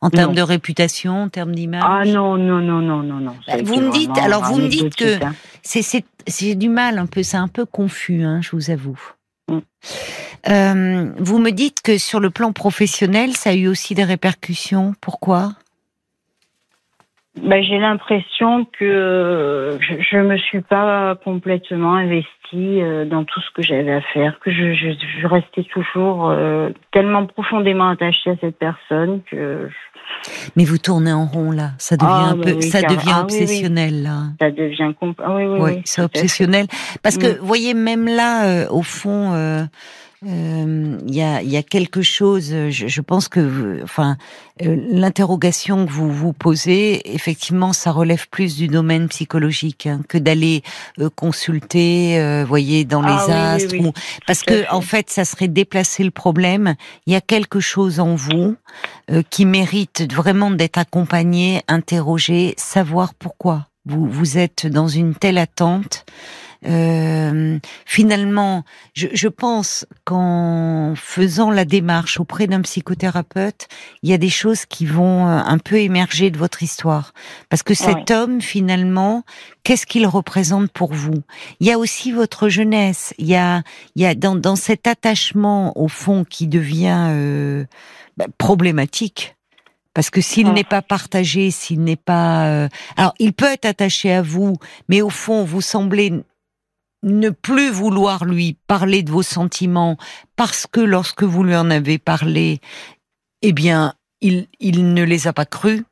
En 0.00 0.08
termes 0.10 0.30
Non. 0.30 0.36
de 0.36 0.42
réputation, 0.42 1.24
en 1.24 1.28
termes 1.28 1.54
d'image? 1.54 1.82
Ah 1.86 2.04
non, 2.06 2.36
non, 2.36 2.58
non, 2.60 2.80
non, 2.80 3.02
non, 3.02 3.20
non. 3.20 3.34
Bah, 3.46 3.54
vous 3.62 3.80
me 3.80 3.92
dites- 3.92 4.16
alors, 4.18 4.44
vous 4.44 4.58
me 4.58 4.68
dites 4.68 4.96
que- 4.96 5.22
hein. 5.22 5.34
C'est, 5.62 6.54
du 6.54 6.68
mal 6.70 6.98
un 6.98 7.06
peu, 7.06 7.22
c'est 7.22 7.36
un 7.36 7.48
peu 7.48 7.66
confus, 7.66 8.24
hein, 8.24 8.40
je 8.42 8.50
vous 8.52 8.70
avoue. 8.70 8.98
Mm. 9.50 9.60
Euh, 10.48 11.12
vous 11.18 11.38
me 11.38 11.50
dites 11.50 11.82
que 11.82 11.98
sur 11.98 12.20
le 12.20 12.30
plan 12.30 12.52
professionnel, 12.52 13.32
ça 13.32 13.50
a 13.50 13.54
eu 13.54 13.68
aussi 13.68 13.94
des 13.94 14.04
répercussions. 14.04 14.94
Pourquoi? 15.00 15.50
Ben, 17.40 17.62
j'ai 17.62 17.78
l'impression 17.78 18.64
que 18.64 18.84
euh, 18.84 19.78
je, 19.80 19.94
je 20.00 20.16
me 20.18 20.36
suis 20.36 20.62
pas 20.62 21.14
complètement 21.24 21.94
investie 21.94 22.26
euh, 22.54 23.04
dans 23.04 23.24
tout 23.24 23.40
ce 23.40 23.50
que 23.54 23.62
j'avais 23.62 23.92
à 23.92 24.00
faire, 24.00 24.38
que 24.40 24.50
je, 24.50 25.26
restais 25.26 25.62
toujours 25.64 26.34
tellement 26.90 27.26
profondément 27.26 27.88
attachée 27.88 28.30
à 28.30 28.36
cette 28.40 28.58
personne 28.58 29.22
que 29.30 29.68
Mais 30.56 30.64
vous 30.64 30.78
tournez 30.78 31.12
en 31.12 31.26
rond 31.26 31.50
là, 31.50 31.70
ça 31.78 31.96
devient 31.96 32.10
Ah, 32.12 32.30
un 32.30 32.36
bah 32.36 32.44
peu, 32.46 32.52
oui, 32.54 32.62
ça 32.62 32.80
car- 32.82 32.90
devient 32.90 33.10
ah, 33.12 33.26
oui, 33.28 33.34
oui. 33.36 33.42
obsessionnel 33.42 34.02
là. 34.02 34.22
ça 34.38 34.50
devient 34.50 34.94
ah, 35.18 35.34
oui, 35.34 35.44
oui, 35.46 35.82
c'est 35.84 36.02
obsessionnel. 36.02 36.66
Parce 37.02 37.16
que, 37.16 37.26
Mm. 37.26 37.36
vous 37.40 37.46
voyez, 37.46 37.74
même 37.74 38.06
là, 38.06 38.44
euh, 38.46 38.68
au 38.70 38.82
fond, 38.82 39.32
euh, 39.34 39.64
euh, 40.26 40.98
il 41.06 41.14
y, 41.14 41.22
a, 41.22 41.42
y 41.42 41.56
a 41.56 41.62
quelque 41.62 42.02
chose. 42.02 42.50
Je, 42.68 42.88
je 42.88 43.00
pense 43.00 43.28
que, 43.28 43.40
vous- 43.40 43.82
enfin, 43.82 44.16
euh, 44.62 44.76
l'interrogation 44.90 45.86
que 45.86 45.90
vous 45.90 46.12
vous 46.12 46.32
posez, 46.32 47.14
effectivement, 47.14 47.72
ça 47.72 47.90
relève 47.90 48.28
plus 48.30 48.56
du 48.56 48.68
domaine 48.68 49.08
psychologique 49.08 49.86
hein, 49.86 50.00
que 50.08 50.18
d'aller 50.18 50.62
euh, 50.98 51.08
consulter, 51.14 52.18
euh, 52.20 52.44
voyez, 52.46 52.84
dans 52.84 53.02
Ah 53.02 53.08
les 53.08 53.14
oui, 53.14 53.28
oui, 53.28 53.34
astres. 53.64 53.74
oui. 53.80 53.86
ou- 53.86 53.92
parce 54.26 54.42
que, 54.42 54.54
fait. 54.62 54.68
en 54.68 54.80
fait, 54.82 55.10
ça 55.10 55.24
serait 55.24 55.48
déplacer 55.48 56.04
le 56.04 56.10
problème. 56.10 56.74
Il 57.06 57.12
y 57.12 57.16
a 57.16 57.20
quelque 57.22 57.60
chose 57.60 57.98
en 58.00 58.14
vous 58.14 58.56
euh, 59.10 59.22
qui 59.30 59.46
mérite 59.46 60.12
vraiment 60.12 60.50
d'être 60.50 60.78
accompagné, 60.78 61.62
interrogé, 61.66 62.54
savoir 62.58 63.14
pourquoi 63.14 63.68
vous 63.86 64.06
vous 64.06 64.36
êtes 64.36 64.66
dans 64.66 64.88
une 64.88 65.14
telle 65.14 65.38
attente. 65.38 66.04
Euh, 66.66 67.58
finalement, 67.86 68.64
je, 68.94 69.08
je 69.12 69.28
pense 69.28 69.86
qu'en 70.04 70.94
faisant 70.96 71.50
la 71.50 71.64
démarche 71.64 72.20
auprès 72.20 72.46
d'un 72.46 72.60
psychothérapeute, 72.60 73.68
il 74.02 74.10
y 74.10 74.12
a 74.12 74.18
des 74.18 74.28
choses 74.28 74.66
qui 74.66 74.84
vont 74.86 75.26
euh, 75.26 75.38
un 75.44 75.58
peu 75.58 75.76
émerger 75.76 76.30
de 76.30 76.38
votre 76.38 76.62
histoire. 76.62 77.12
Parce 77.48 77.62
que 77.62 77.74
cet 77.74 78.10
homme, 78.10 78.40
finalement, 78.40 79.24
qu'est-ce 79.62 79.86
qu'il 79.86 80.06
représente 80.06 80.70
pour 80.70 80.92
vous? 80.92 81.22
Il 81.60 81.66
y 81.66 81.72
a 81.72 81.78
aussi 81.78 82.12
votre 82.12 82.48
jeunesse. 82.48 83.14
Il 83.18 83.26
y 83.26 83.36
a, 83.36 83.62
il 83.96 84.02
y 84.02 84.06
a 84.06 84.14
dans, 84.14 84.36
dans 84.36 84.56
cet 84.56 84.86
attachement 84.86 85.72
au 85.80 85.88
fond 85.88 86.24
qui 86.28 86.46
devient 86.46 87.06
euh, 87.10 87.64
bah, 88.16 88.26
problématique. 88.38 89.34
Parce 89.92 90.10
que 90.10 90.20
s'il 90.20 90.46
Ouais. 90.46 90.52
n'est 90.52 90.64
pas 90.64 90.82
partagé, 90.82 91.50
s'il 91.50 91.82
n'est 91.82 91.96
pas, 91.96 92.46
euh, 92.46 92.68
alors 92.96 93.12
il 93.18 93.32
peut 93.32 93.50
être 93.52 93.64
attaché 93.64 94.12
à 94.12 94.22
vous, 94.22 94.54
mais 94.88 95.02
au 95.02 95.10
fond 95.10 95.42
vous 95.44 95.60
semblez 95.60 96.12
ne 97.02 97.30
plus 97.30 97.70
vouloir 97.70 98.24
lui 98.24 98.58
parler 98.66 99.02
de 99.02 99.10
vos 99.10 99.22
sentiments 99.22 99.96
parce 100.36 100.66
que 100.66 100.80
lorsque 100.80 101.22
vous 101.22 101.42
lui 101.44 101.56
en 101.56 101.70
avez 101.70 101.98
parlé, 101.98 102.60
eh 103.42 103.52
bien 103.52 103.94
il, 104.20 104.48
il 104.58 104.92
ne 104.92 105.02
les 105.02 105.26
a 105.28 105.32
pas 105.32 105.46
crus. 105.46 105.82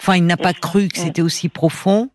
Enfin, 0.00 0.16
il 0.16 0.26
n'a 0.26 0.36
pas 0.36 0.52
ça, 0.52 0.60
cru 0.60 0.88
que 0.88 0.98
ouais. 0.98 1.06
c'était 1.06 1.22
aussi 1.22 1.48
profond. 1.48 2.10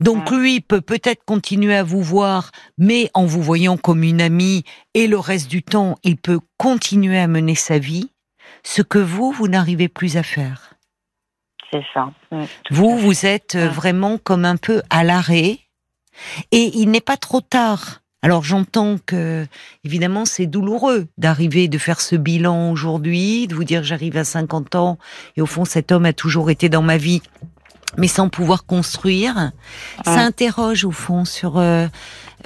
Donc 0.00 0.30
Ouais. 0.30 0.38
lui 0.38 0.60
peut 0.60 0.80
peut-être 0.80 1.22
continuer 1.24 1.74
à 1.74 1.82
vous 1.82 2.02
voir, 2.02 2.50
mais 2.78 3.10
en 3.14 3.26
vous 3.26 3.42
voyant 3.42 3.76
comme 3.76 4.02
une 4.04 4.20
amie, 4.22 4.64
et 4.94 5.06
le 5.06 5.18
reste 5.18 5.50
du 5.50 5.62
temps, 5.62 5.96
il 6.02 6.16
peut 6.16 6.40
continuer 6.56 7.18
à 7.18 7.26
mener 7.26 7.54
sa 7.54 7.78
vie, 7.78 8.10
ce 8.62 8.80
que 8.82 8.98
vous, 8.98 9.32
vous 9.32 9.48
n'arrivez 9.48 9.88
plus 9.88 10.16
à 10.16 10.22
faire. 10.22 10.74
C'est 11.72 11.84
ça. 11.92 12.12
Vous, 12.70 12.96
vous 12.96 13.26
êtes 13.26 13.56
euh, 13.56 13.68
vraiment 13.68 14.18
comme 14.18 14.44
un 14.44 14.56
peu 14.56 14.82
à 14.88 15.02
l'arrêt, 15.02 15.58
et 16.52 16.70
il 16.78 16.90
n'est 16.90 17.00
pas 17.00 17.16
trop 17.16 17.40
tard. 17.40 18.02
Alors 18.22 18.42
j'entends 18.42 18.96
que, 19.04 19.46
évidemment, 19.84 20.24
c'est 20.24 20.46
douloureux 20.46 21.06
d'arriver, 21.18 21.68
de 21.68 21.78
faire 21.78 22.00
ce 22.00 22.16
bilan 22.16 22.70
aujourd'hui, 22.70 23.46
de 23.46 23.54
vous 23.54 23.64
dire 23.64 23.84
j'arrive 23.84 24.16
à 24.16 24.24
50 24.24 24.74
ans, 24.74 24.98
et 25.36 25.42
au 25.42 25.46
fond 25.46 25.64
cet 25.64 25.92
homme 25.92 26.06
a 26.06 26.12
toujours 26.12 26.50
été 26.50 26.68
dans 26.68 26.82
ma 26.82 26.96
vie, 26.96 27.22
mais 27.98 28.08
sans 28.08 28.28
pouvoir 28.28 28.64
construire. 28.66 29.52
Ça 30.04 30.14
Ouais. 30.14 30.20
interroge 30.22 30.84
au 30.84 30.90
fond 30.90 31.24
sur 31.24 31.58
euh, 31.58 31.86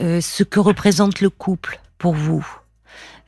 euh, 0.00 0.20
ce 0.20 0.42
que 0.42 0.61
représente 0.61 1.20
le 1.20 1.30
couple 1.30 1.80
pour 1.98 2.14
vous. 2.14 2.46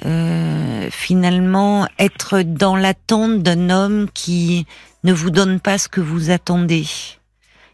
Euh, 0.05 0.88
finalement, 0.90 1.87
être 1.98 2.42
dans 2.42 2.76
l'attente 2.76 3.42
d'un 3.42 3.70
homme 3.70 4.09
qui 4.12 4.66
ne 5.05 5.12
vous 5.12 5.31
donne 5.31 5.61
pas 5.61 5.78
ce 5.78 5.88
que 5.88 6.00
vous 6.00 6.31
attendez. 6.31 6.87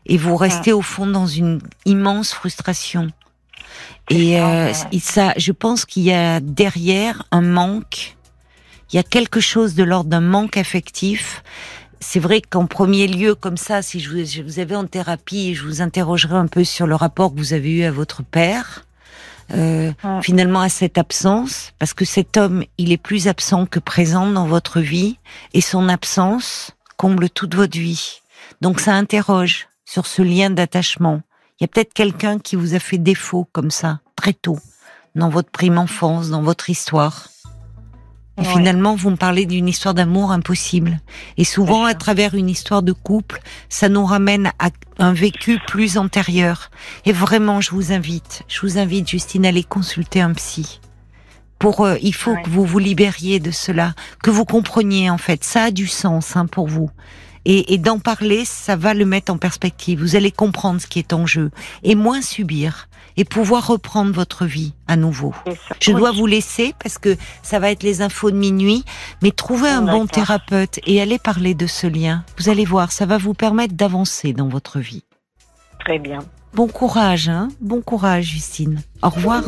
Et 0.08 0.16
vous 0.16 0.36
restez 0.36 0.72
au 0.72 0.82
fond 0.82 1.06
dans 1.06 1.26
une 1.26 1.60
immense 1.84 2.32
frustration. 2.32 3.08
Et 4.10 4.36
ça, 4.36 4.48
euh, 4.48 4.72
ça, 5.00 5.34
je 5.36 5.52
pense 5.52 5.84
qu'il 5.84 6.02
y 6.04 6.12
a 6.12 6.40
derrière 6.40 7.24
un 7.30 7.42
manque. 7.42 8.16
Il 8.92 8.96
y 8.96 8.98
a 8.98 9.02
quelque 9.02 9.40
chose 9.40 9.74
de 9.74 9.82
l'ordre 9.84 10.08
d'un 10.08 10.22
manque 10.22 10.56
affectif. 10.56 11.42
C'est 12.00 12.20
vrai 12.20 12.40
qu'en 12.40 12.66
premier 12.66 13.06
lieu, 13.06 13.34
comme 13.34 13.56
ça, 13.58 13.82
si 13.82 14.00
je 14.00 14.08
vous, 14.10 14.24
je 14.24 14.40
vous 14.42 14.60
avais 14.60 14.76
en 14.76 14.86
thérapie, 14.86 15.54
je 15.54 15.64
vous 15.64 15.82
interrogerais 15.82 16.36
un 16.36 16.46
peu 16.46 16.64
sur 16.64 16.86
le 16.86 16.94
rapport 16.94 17.34
que 17.34 17.38
vous 17.38 17.52
avez 17.52 17.70
eu 17.70 17.84
à 17.84 17.90
votre 17.90 18.22
père. 18.22 18.84
Euh, 19.54 19.92
Ouais. 20.04 20.20
finalement 20.22 20.60
à 20.60 20.68
cette 20.68 20.98
absence, 20.98 21.72
parce 21.78 21.94
que 21.94 22.04
cet 22.04 22.36
homme, 22.36 22.64
il 22.76 22.92
est 22.92 22.98
plus 22.98 23.28
absent 23.28 23.64
que 23.64 23.78
présent 23.78 24.26
dans 24.26 24.46
votre 24.46 24.78
vie, 24.78 25.16
et 25.54 25.62
son 25.62 25.88
absence 25.88 26.72
comble 26.98 27.30
toute 27.30 27.54
votre 27.54 27.78
vie. 27.78 28.20
Donc 28.60 28.78
ça 28.78 28.92
interroge 28.92 29.68
sur 29.88 30.06
ce 30.06 30.20
lien 30.20 30.50
d'attachement. 30.50 31.22
Il 31.58 31.62
y 31.62 31.64
a 31.64 31.68
peut-être 31.68 31.94
quelqu'un 31.94 32.38
qui 32.38 32.56
vous 32.56 32.74
a 32.74 32.78
fait 32.78 32.98
défaut 32.98 33.48
comme 33.52 33.70
ça, 33.70 34.00
très 34.16 34.34
tôt, 34.34 34.58
dans 35.14 35.30
votre 35.30 35.50
prime 35.50 35.78
enfance, 35.78 36.28
dans 36.28 36.42
votre 36.42 36.68
histoire. 36.68 37.28
Et 38.36 38.42
Ouais. 38.42 38.46
finalement, 38.52 38.94
vous 38.94 39.10
me 39.10 39.16
parlez 39.16 39.46
d'une 39.46 39.66
histoire 39.66 39.94
d'amour 39.94 40.30
impossible. 40.30 41.00
Et 41.38 41.44
souvent, 41.44 41.86
à 41.86 41.94
travers 41.94 42.34
une 42.34 42.50
histoire 42.50 42.82
de 42.82 42.92
couple, 42.92 43.40
ça 43.70 43.88
nous 43.88 44.04
ramène 44.04 44.52
à 44.58 44.68
un 44.98 45.12
vécu 45.14 45.58
plus 45.66 45.96
antérieur. 45.96 46.70
Et 47.06 47.12
vraiment, 47.12 47.60
je 47.62 47.70
vous 47.70 47.90
invite, 47.90 48.42
je 48.46 48.60
vous 48.60 48.78
invite, 48.78 49.08
Justine, 49.08 49.46
à 49.46 49.48
aller 49.48 49.64
consulter 49.64 50.20
un 50.20 50.34
psy. 50.34 50.80
Pour, 51.58 51.80
euh, 51.80 51.96
il 52.02 52.14
faut 52.14 52.32
Ouais. 52.34 52.42
que 52.42 52.50
vous 52.50 52.64
vous 52.64 52.78
libériez 52.78 53.40
de 53.40 53.50
cela, 53.50 53.94
que 54.22 54.30
vous 54.30 54.44
compreniez 54.44 55.10
en 55.10 55.18
fait, 55.18 55.42
ça 55.42 55.64
a 55.64 55.70
du 55.72 55.88
sens 55.88 56.36
hein, 56.36 56.46
pour 56.46 56.68
vous. 56.68 56.90
Et, 57.44 57.74
et 57.74 57.78
d'en 57.78 57.98
parler, 57.98 58.44
ça 58.44 58.76
va 58.76 58.94
le 58.94 59.04
mettre 59.04 59.32
en 59.32 59.38
perspective. 59.38 60.00
Vous 60.00 60.16
allez 60.16 60.30
comprendre 60.30 60.80
ce 60.80 60.86
qui 60.86 60.98
est 60.98 61.12
en 61.12 61.26
jeu 61.26 61.50
et 61.82 61.94
moins 61.94 62.22
subir 62.22 62.88
et 63.18 63.24
pouvoir 63.24 63.66
reprendre 63.66 64.12
votre 64.12 64.46
vie 64.46 64.74
à 64.86 64.96
nouveau. 64.96 65.34
Je 65.80 65.92
dois 65.92 66.12
vous 66.12 66.26
laisser 66.26 66.72
parce 66.80 66.98
que 66.98 67.16
ça 67.42 67.58
va 67.58 67.70
être 67.70 67.82
les 67.82 68.00
infos 68.00 68.30
de 68.30 68.36
minuit, 68.36 68.84
mais 69.22 69.32
trouvez 69.32 69.68
un 69.68 69.82
bon 69.82 70.06
thérapeute 70.06 70.78
et 70.86 71.00
allez 71.00 71.18
parler 71.18 71.54
de 71.54 71.66
ce 71.66 71.88
lien. 71.88 72.24
Vous 72.38 72.48
allez 72.48 72.64
voir, 72.64 72.92
ça 72.92 73.06
va 73.06 73.18
vous 73.18 73.34
permettre 73.34 73.74
d'avancer 73.74 74.32
dans 74.32 74.48
votre 74.48 74.78
vie. 74.78 75.02
Très 75.80 75.98
bien. 75.98 76.20
Bon 76.54 76.68
courage, 76.68 77.28
hein 77.28 77.48
Bon 77.60 77.82
courage, 77.82 78.26
Justine. 78.26 78.82
Au 79.02 79.10
revoir. 79.10 79.42